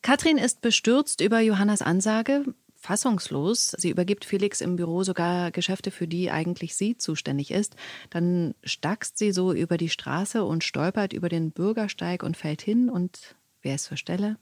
[0.02, 2.44] Katrin ist bestürzt über Johannas Ansage,
[2.76, 3.74] fassungslos.
[3.78, 7.76] Sie übergibt Felix im Büro sogar Geschäfte, für die eigentlich sie zuständig ist.
[8.10, 12.90] Dann stackst sie so über die Straße und stolpert über den Bürgersteig und fällt hin.
[12.90, 14.36] Und wer ist zur Stelle?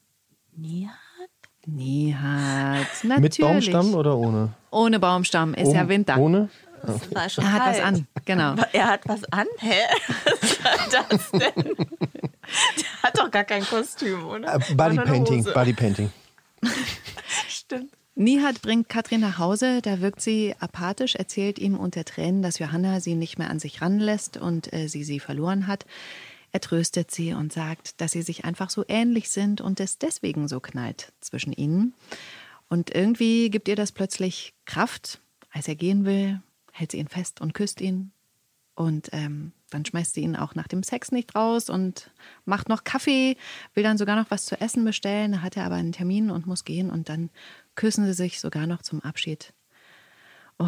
[0.55, 0.95] Nihat?
[1.67, 2.88] Nihat.
[3.03, 3.21] Natürlich.
[3.21, 4.49] Mit Baumstamm oder ohne?
[4.71, 5.53] Ohne Baumstamm.
[5.53, 6.17] Ist ja Oben- Winter.
[6.17, 6.49] Ohne?
[6.86, 7.86] Das war schon Er hat was kalt.
[7.86, 8.07] an.
[8.25, 8.55] Genau.
[8.73, 9.47] Er hat was an?
[9.59, 9.73] Hä?
[10.25, 11.75] Was war das denn?
[12.77, 14.55] Der hat doch gar kein Kostüm, oder?
[14.55, 15.43] Äh, Bodypainting.
[15.45, 16.11] Bodypainting.
[17.47, 17.91] Stimmt.
[18.15, 22.99] Nihat bringt Katrin nach Hause, da wirkt sie apathisch, erzählt ihm unter Tränen, dass Johanna
[22.99, 25.86] sie nicht mehr an sich ranlässt und äh, sie sie verloren hat.
[26.51, 30.49] Er tröstet sie und sagt, dass sie sich einfach so ähnlich sind und es deswegen
[30.49, 31.93] so knallt zwischen ihnen.
[32.67, 35.21] Und irgendwie gibt ihr das plötzlich Kraft.
[35.53, 36.41] Als er gehen will,
[36.72, 38.11] hält sie ihn fest und küsst ihn.
[38.74, 42.09] Und ähm, dann schmeißt sie ihn auch nach dem Sex nicht raus und
[42.45, 43.38] macht noch Kaffee,
[43.74, 45.34] will dann sogar noch was zu essen bestellen.
[45.34, 46.89] Da hat er aber einen Termin und muss gehen.
[46.89, 47.30] Und dann
[47.76, 49.53] küssen sie sich sogar noch zum Abschied.
[50.57, 50.67] Oh,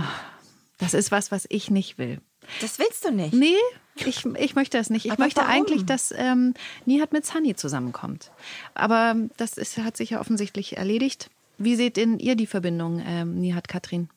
[0.77, 2.19] das ist was, was ich nicht will.
[2.61, 3.33] Das willst du nicht.
[3.33, 3.55] Nee,
[3.95, 5.05] ich, ich möchte das nicht.
[5.05, 5.51] Ich Aber möchte warum?
[5.51, 6.53] eigentlich, dass ähm,
[6.85, 8.31] Nihat mit Sunny zusammenkommt.
[8.73, 11.29] Aber das ist, hat sich ja offensichtlich erledigt.
[11.57, 14.09] Wie seht denn ihr die Verbindung, ähm, Nihat, Katrin?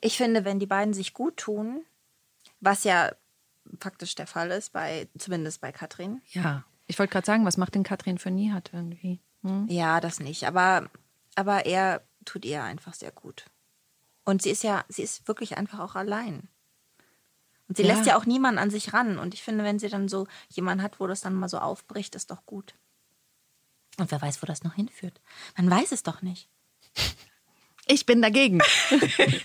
[0.00, 1.84] Ich finde, wenn die beiden sich gut tun,
[2.60, 3.12] was ja
[3.80, 6.22] faktisch der Fall ist, bei, zumindest bei Katrin.
[6.30, 6.64] Ja.
[6.86, 9.20] Ich wollte gerade sagen, was macht denn Katrin für Nihat irgendwie?
[9.42, 9.66] Hm?
[9.68, 10.46] Ja, das nicht.
[10.46, 10.88] Aber,
[11.34, 13.44] aber er tut ihr einfach sehr gut.
[14.24, 16.48] Und sie ist ja, sie ist wirklich einfach auch allein.
[17.68, 17.94] Und sie Ja.
[17.94, 19.18] lässt ja auch niemanden an sich ran.
[19.18, 22.14] Und ich finde, wenn sie dann so jemanden hat, wo das dann mal so aufbricht,
[22.14, 22.74] ist doch gut.
[23.98, 25.20] Und wer weiß, wo das noch hinführt.
[25.56, 26.48] Man weiß es doch nicht.
[27.88, 28.60] Ich bin dagegen.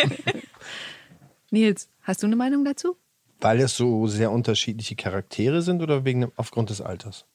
[1.51, 2.97] Nils, hast du eine Meinung dazu?
[3.39, 7.25] Weil es so sehr unterschiedliche Charaktere sind oder wegen dem, aufgrund des Alters?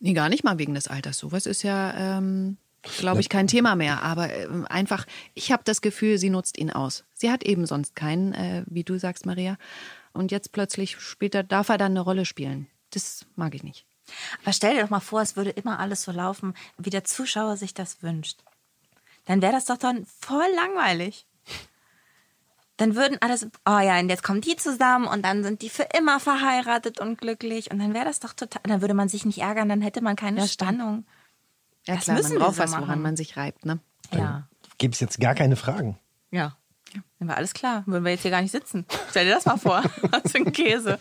[0.00, 1.18] Nee, gar nicht mal wegen des Alters.
[1.18, 2.58] Sowas ist ja, ähm,
[2.98, 4.02] glaube ich, kein Thema mehr.
[4.02, 7.04] Aber ähm, einfach, ich habe das Gefühl, sie nutzt ihn aus.
[7.14, 9.56] Sie hat eben sonst keinen, äh, wie du sagst, Maria.
[10.12, 12.66] Und jetzt plötzlich später darf er dann eine Rolle spielen.
[12.90, 13.86] Das mag ich nicht.
[14.42, 17.56] Aber stell dir doch mal vor, es würde immer alles so laufen, wie der Zuschauer
[17.56, 18.38] sich das wünscht.
[19.26, 21.26] Dann wäre das doch dann voll langweilig.
[22.76, 25.86] Dann würden alles, oh ja, und jetzt kommen die zusammen und dann sind die für
[25.96, 27.70] immer verheiratet und glücklich.
[27.70, 30.16] Und dann wäre das doch total, dann würde man sich nicht ärgern, dann hätte man
[30.16, 30.46] keine Ja.
[30.48, 31.06] Spannung.
[31.86, 33.02] Ja, Das klar, müssen man wir braucht so was, woran machen.
[33.02, 33.78] man sich reibt, ne?
[34.12, 34.48] Ja.
[34.78, 35.98] Gibt es jetzt gar keine Fragen?
[36.32, 36.56] Ja.
[37.18, 37.84] Dann war alles klar.
[37.86, 38.86] Würden wir jetzt hier gar nicht sitzen.
[39.10, 39.82] Stell dir das mal vor.
[40.02, 40.98] Was für ein Käse.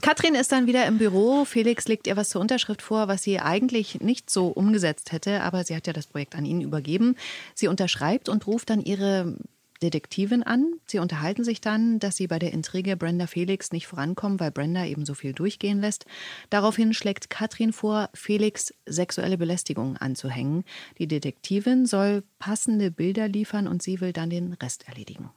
[0.00, 1.44] Katrin ist dann wieder im Büro.
[1.44, 5.64] Felix legt ihr was zur Unterschrift vor, was sie eigentlich nicht so umgesetzt hätte, aber
[5.64, 7.16] sie hat ja das Projekt an ihn übergeben.
[7.54, 9.36] Sie unterschreibt und ruft dann ihre
[9.82, 10.74] Detektivin an.
[10.86, 14.84] Sie unterhalten sich dann, dass sie bei der Intrige Brenda Felix nicht vorankommen, weil Brenda
[14.84, 16.06] eben so viel durchgehen lässt.
[16.50, 20.64] Daraufhin schlägt Katrin vor, Felix sexuelle Belästigung anzuhängen.
[20.98, 25.30] Die Detektivin soll passende Bilder liefern und sie will dann den Rest erledigen.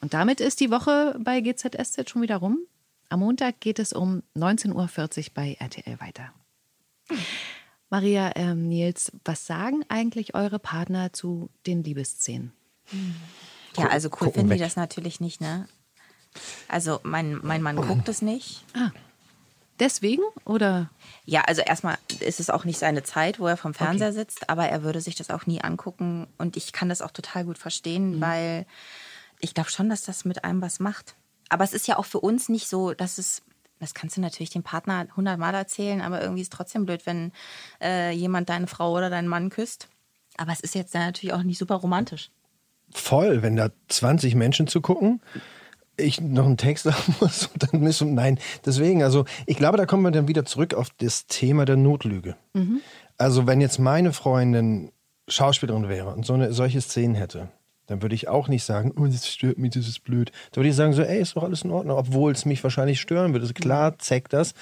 [0.00, 2.58] Und damit ist die Woche bei GZSZ schon wieder rum.
[3.10, 6.32] Am Montag geht es um 19.40 Uhr bei RTL weiter.
[7.90, 12.52] Maria, ähm, Nils, was sagen eigentlich eure Partner zu den Liebesszenen?
[13.76, 15.68] Ja, also cool finden die das natürlich nicht, ne?
[16.68, 18.62] Also mein, mein Mann guckt es nicht.
[19.78, 20.90] Deswegen oder?
[21.24, 24.68] Ja, also erstmal ist es auch nicht seine Zeit, wo er vom Fernseher sitzt, aber
[24.68, 26.26] er würde sich das auch nie angucken.
[26.36, 28.66] Und ich kann das auch total gut verstehen, weil
[29.40, 31.14] ich glaube schon, dass das mit einem was macht.
[31.48, 33.42] Aber es ist ja auch für uns nicht so, dass es,
[33.78, 37.32] das kannst du natürlich dem Partner hundertmal erzählen, aber irgendwie ist es trotzdem blöd, wenn
[37.80, 39.88] äh, jemand deine Frau oder deinen Mann küsst.
[40.36, 42.30] Aber es ist jetzt dann natürlich auch nicht super romantisch.
[42.90, 45.20] Voll, wenn da 20 Menschen zu gucken,
[45.96, 48.38] ich noch einen Text haben muss und dann ist und nein.
[48.64, 52.36] Deswegen, also ich glaube, da kommen wir dann wieder zurück auf das Thema der Notlüge.
[53.16, 54.92] Also wenn jetzt meine Freundin
[55.28, 57.48] Schauspielerin wäre und so eine solche Szenen hätte,
[57.88, 60.30] dann würde ich auch nicht sagen, oh, das stört mich, das ist blöd.
[60.52, 63.00] Da würde ich sagen so, ey, ist doch alles in Ordnung, obwohl es mich wahrscheinlich
[63.00, 63.44] stören würde.
[63.44, 64.52] Also klar, zeigt das,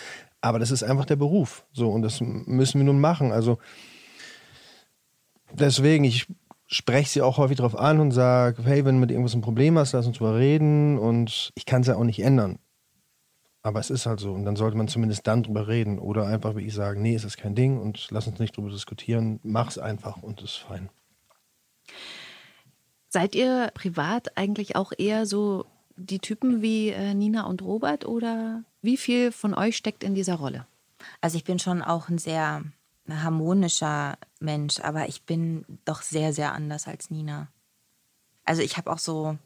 [0.41, 1.67] aber das ist einfach der Beruf.
[1.73, 3.33] So und das müssen wir nun machen.
[3.33, 3.59] Also
[5.53, 6.27] deswegen, ich
[6.69, 9.77] spreche sie auch häufig darauf an und sage, hey, wenn du mit irgendwas ein Problem
[9.77, 12.61] hast, lass uns drüber reden und ich kann es ja auch nicht ändern.
[13.63, 16.55] Aber es ist halt so und dann sollte man zumindest dann drüber reden oder einfach
[16.55, 19.79] wie ich sagen, nee, es ist kein Ding und lass uns nicht drüber diskutieren, mach's
[19.79, 20.91] einfach und ist fein.
[23.09, 28.63] Seid ihr privat eigentlich auch eher so die Typen wie äh, Nina und Robert oder
[28.83, 30.67] wie viel von euch steckt in dieser Rolle?
[31.21, 32.63] Also ich bin schon auch ein sehr
[33.09, 37.49] harmonischer Mensch, aber ich bin doch sehr, sehr anders als Nina.
[38.45, 39.39] Also ich habe auch so,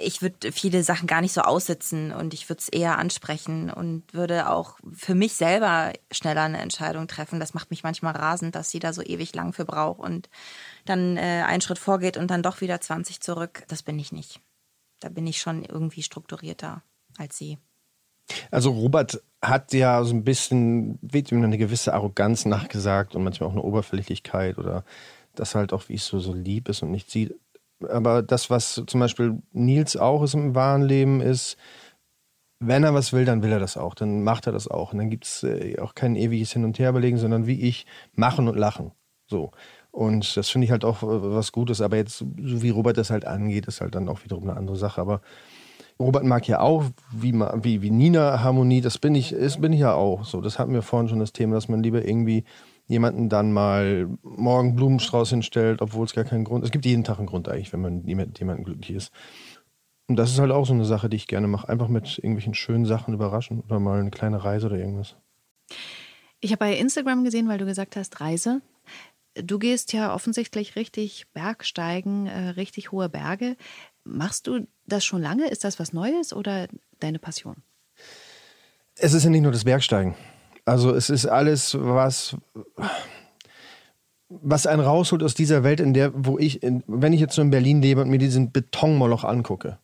[0.00, 4.02] ich würde viele Sachen gar nicht so aussitzen und ich würde es eher ansprechen und
[4.12, 7.40] würde auch für mich selber schneller eine Entscheidung treffen.
[7.40, 10.28] Das macht mich manchmal rasend, dass sie da so ewig lang für braucht und
[10.84, 13.64] dann äh, einen Schritt vorgeht und dann doch wieder 20 zurück.
[13.68, 14.40] Das bin ich nicht.
[15.00, 16.82] Da bin ich schon irgendwie strukturierter
[17.18, 17.58] als sie.
[18.50, 23.48] Also Robert hat ja so ein bisschen, wird ihm eine gewisse Arroganz nachgesagt und manchmal
[23.48, 24.84] auch eine Oberflächlichkeit oder
[25.34, 27.34] das halt auch, wie es so, so lieb ist und nicht sieht.
[27.88, 31.56] Aber das, was zum Beispiel Nils auch ist im wahren Leben, ist,
[32.60, 33.94] wenn er was will, dann will er das auch.
[33.94, 34.92] Dann macht er das auch.
[34.92, 38.48] Und dann gibt es äh, auch kein ewiges Hin- und Herbelegen, sondern wie ich, machen
[38.48, 38.92] und lachen.
[39.26, 39.50] So.
[39.90, 41.80] Und das finde ich halt auch äh, was Gutes.
[41.80, 44.76] Aber jetzt, so wie Robert das halt angeht, ist halt dann auch wiederum eine andere
[44.76, 45.00] Sache.
[45.00, 45.20] Aber
[46.00, 49.80] Robert mag ja auch, wie, wie, wie Nina Harmonie, das bin ich, ist, bin ich
[49.80, 50.24] ja auch.
[50.24, 52.44] So, das hatten wir vorhin schon das Thema, dass man lieber irgendwie
[52.86, 57.18] jemanden dann mal morgen Blumenstrauß hinstellt, obwohl es gar keinen Grund Es gibt jeden Tag
[57.18, 59.12] einen Grund eigentlich, wenn man mit jemandem glücklich ist.
[60.06, 61.68] Und das ist halt auch so eine Sache, die ich gerne mache.
[61.68, 65.16] Einfach mit irgendwelchen schönen Sachen überraschen oder mal eine kleine Reise oder irgendwas.
[66.40, 68.60] Ich habe bei Instagram gesehen, weil du gesagt hast, Reise.
[69.34, 73.56] Du gehst ja offensichtlich richtig Bergsteigen, äh, richtig hohe Berge.
[74.04, 75.48] Machst du das schon lange?
[75.48, 76.68] Ist das was Neues oder
[77.00, 77.56] deine Passion?
[78.96, 80.14] Es ist ja nicht nur das Bergsteigen.
[80.64, 82.36] Also es ist alles, was,
[84.28, 87.42] was einen rausholt aus dieser Welt, in der, wo ich, in, wenn ich jetzt so
[87.42, 89.78] in Berlin lebe und mir diesen Betonmoloch angucke,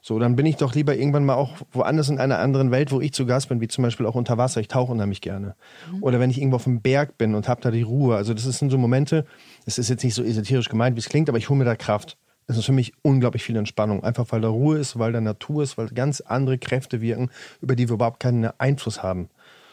[0.00, 3.00] so, dann bin ich doch lieber irgendwann mal auch woanders in einer anderen Welt, wo
[3.00, 4.60] ich zu Gast bin, wie zum Beispiel auch unter Wasser.
[4.60, 5.54] Ich tauche unheimlich gerne.
[5.92, 6.02] Mhm.
[6.02, 8.16] Oder wenn ich irgendwo auf dem Berg bin und habe da die Ruhe.
[8.16, 9.26] Also das sind so Momente,
[9.64, 11.74] das ist jetzt nicht so esoterisch gemeint, wie es klingt, aber ich hole mir da
[11.74, 12.16] Kraft.
[12.46, 14.02] Das ist für mich unglaublich viel Entspannung.
[14.02, 17.28] Einfach weil da Ruhe ist, weil da Natur ist, weil ganz andere Kräfte wirken,
[17.60, 19.28] über die wir überhaupt keinen Einfluss haben.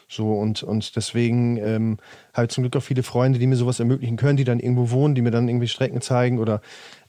[0.08, 1.98] So und, und deswegen ähm,
[2.34, 4.92] habe ich zum Glück auch viele Freunde, die mir sowas ermöglichen können, die dann irgendwo
[4.92, 6.62] wohnen, die mir dann irgendwie Strecken zeigen oder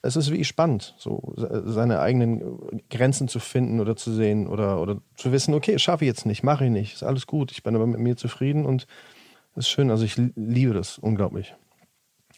[0.02, 5.00] es ist wirklich spannend, so seine eigenen Grenzen zu finden oder zu sehen oder, oder
[5.16, 7.74] zu wissen, okay, schaffe ich jetzt nicht, mache ich nicht, ist alles gut, ich bin
[7.74, 8.86] aber mit mir zufrieden und
[9.52, 11.54] es ist schön, also ich liebe das unglaublich.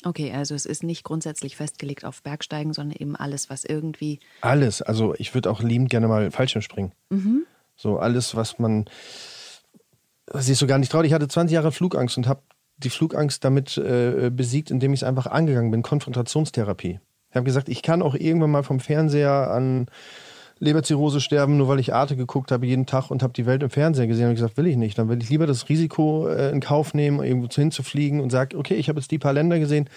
[0.04, 4.20] Okay, also es ist nicht grundsätzlich festgelegt auf Bergsteigen, sondern eben alles, was irgendwie.
[4.40, 6.92] Alles, also ich würde auch liebend gerne mal Fallschirm springen.
[7.10, 7.46] Mhm.
[7.74, 8.84] So alles, was man
[10.32, 11.04] was ich so gar nicht traut.
[11.04, 12.42] Ich hatte 20 Jahre Flugangst und habe
[12.76, 15.82] die Flugangst damit äh, besiegt, indem ich es einfach angegangen bin.
[15.82, 17.00] Konfrontationstherapie.
[17.30, 19.86] Ich habe gesagt, ich kann auch irgendwann mal vom Fernseher an
[20.60, 23.70] Leberzirrhose sterben, nur weil ich Arte geguckt habe jeden Tag und habe die Welt im
[23.70, 24.98] Fernseher gesehen und gesagt, will ich nicht.
[24.98, 28.74] Dann will ich lieber das Risiko äh, in Kauf nehmen, irgendwo hinzufliegen und sage, okay,
[28.74, 29.88] ich habe jetzt die paar Länder gesehen.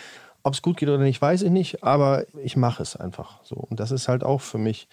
[0.43, 3.55] Ob es gut geht oder nicht, weiß ich nicht, aber ich mache es einfach so.
[3.55, 4.87] Und das ist halt auch für mich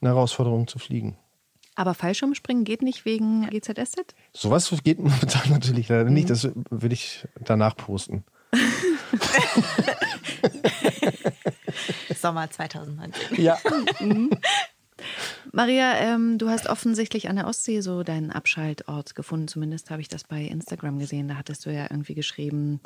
[0.00, 1.18] eine Herausforderung zu fliegen.
[1.76, 4.14] Aber Fallschirmspringen geht nicht wegen GZSZ?
[4.32, 6.14] Sowas geht momentan natürlich leider mhm.
[6.14, 6.30] nicht.
[6.30, 8.24] Das würde ich danach posten.
[12.14, 13.42] Sommer 2019.
[13.42, 13.58] Ja.
[14.00, 14.30] Mhm.
[15.52, 19.48] Maria, ähm, du hast offensichtlich an der Ostsee so deinen Abschaltort gefunden.
[19.48, 21.28] Zumindest habe ich das bei Instagram gesehen.
[21.28, 22.80] Da hattest du ja irgendwie geschrieben,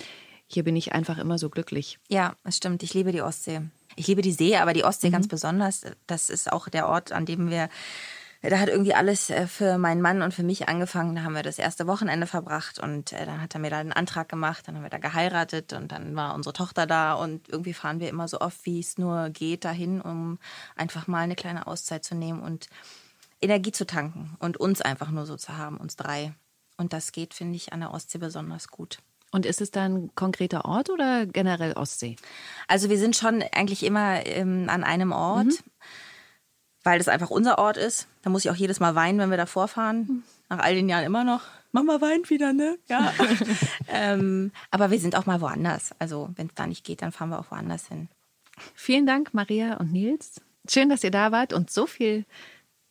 [0.47, 1.99] hier bin ich einfach immer so glücklich.
[2.09, 2.83] Ja, das stimmt.
[2.83, 3.61] Ich liebe die Ostsee.
[3.97, 5.13] Ich liebe die See, aber die Ostsee mhm.
[5.13, 5.83] ganz besonders.
[6.07, 7.69] Das ist auch der Ort, an dem wir
[8.43, 11.17] da hat irgendwie alles äh, für meinen Mann und für mich angefangen.
[11.17, 13.93] Da haben wir das erste Wochenende verbracht und äh, dann hat er mir da einen
[13.93, 17.75] Antrag gemacht, dann haben wir da geheiratet und dann war unsere Tochter da und irgendwie
[17.75, 20.39] fahren wir immer so oft, wie es nur geht, dahin, um
[20.77, 22.69] einfach mal eine kleine Auszeit zu nehmen und
[23.41, 26.33] Energie zu tanken und uns einfach nur so zu haben, uns drei.
[26.77, 28.99] Und das geht, finde ich, an der Ostsee besonders gut.
[29.33, 32.17] Und ist es da ein konkreter Ort oder generell Ostsee?
[32.69, 35.47] Also wir sind schon eigentlich immer ähm, an einem Ort.
[35.47, 35.59] Mhm
[36.89, 38.09] weil das einfach unser Ort ist.
[38.23, 40.23] Da muss ich auch jedes Mal weinen, wenn wir da vorfahren.
[40.49, 41.43] Nach all den Jahren immer noch.
[41.71, 42.79] Mama weint wieder, ne?
[42.89, 43.13] Ja.
[43.89, 45.91] ähm, aber wir sind auch mal woanders.
[45.99, 48.09] Also, wenn es da nicht geht, dann fahren wir auch woanders hin.
[48.75, 50.41] Vielen Dank, Maria und Nils.
[50.67, 52.25] Schön, dass ihr da wart und so viel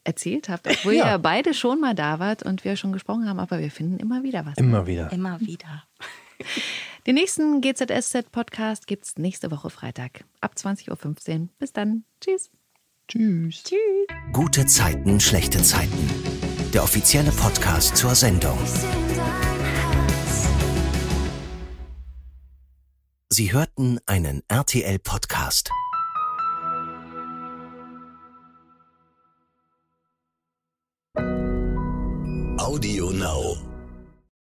[0.03, 1.13] erzählt habt, obwohl ja.
[1.13, 4.21] ihr beide schon mal da wart und wir schon gesprochen haben, aber wir finden immer
[4.21, 4.59] wieder was.
[4.59, 5.11] Immer wieder.
[5.11, 5.85] Immer wieder.
[7.07, 11.49] Den nächsten GZSZ-Podcast gibt es nächste Woche Freitag ab 20.15 Uhr.
[11.57, 12.03] Bis dann.
[12.21, 12.51] Tschüss.
[13.07, 13.63] Tschüss.
[13.63, 13.77] Tschüss.
[14.33, 16.09] Gute Zeiten, schlechte Zeiten.
[16.73, 18.57] Der offizielle Podcast zur Sendung.
[23.29, 25.71] Sie hörten einen RTL-Podcast.
[32.57, 33.76] Audio Now.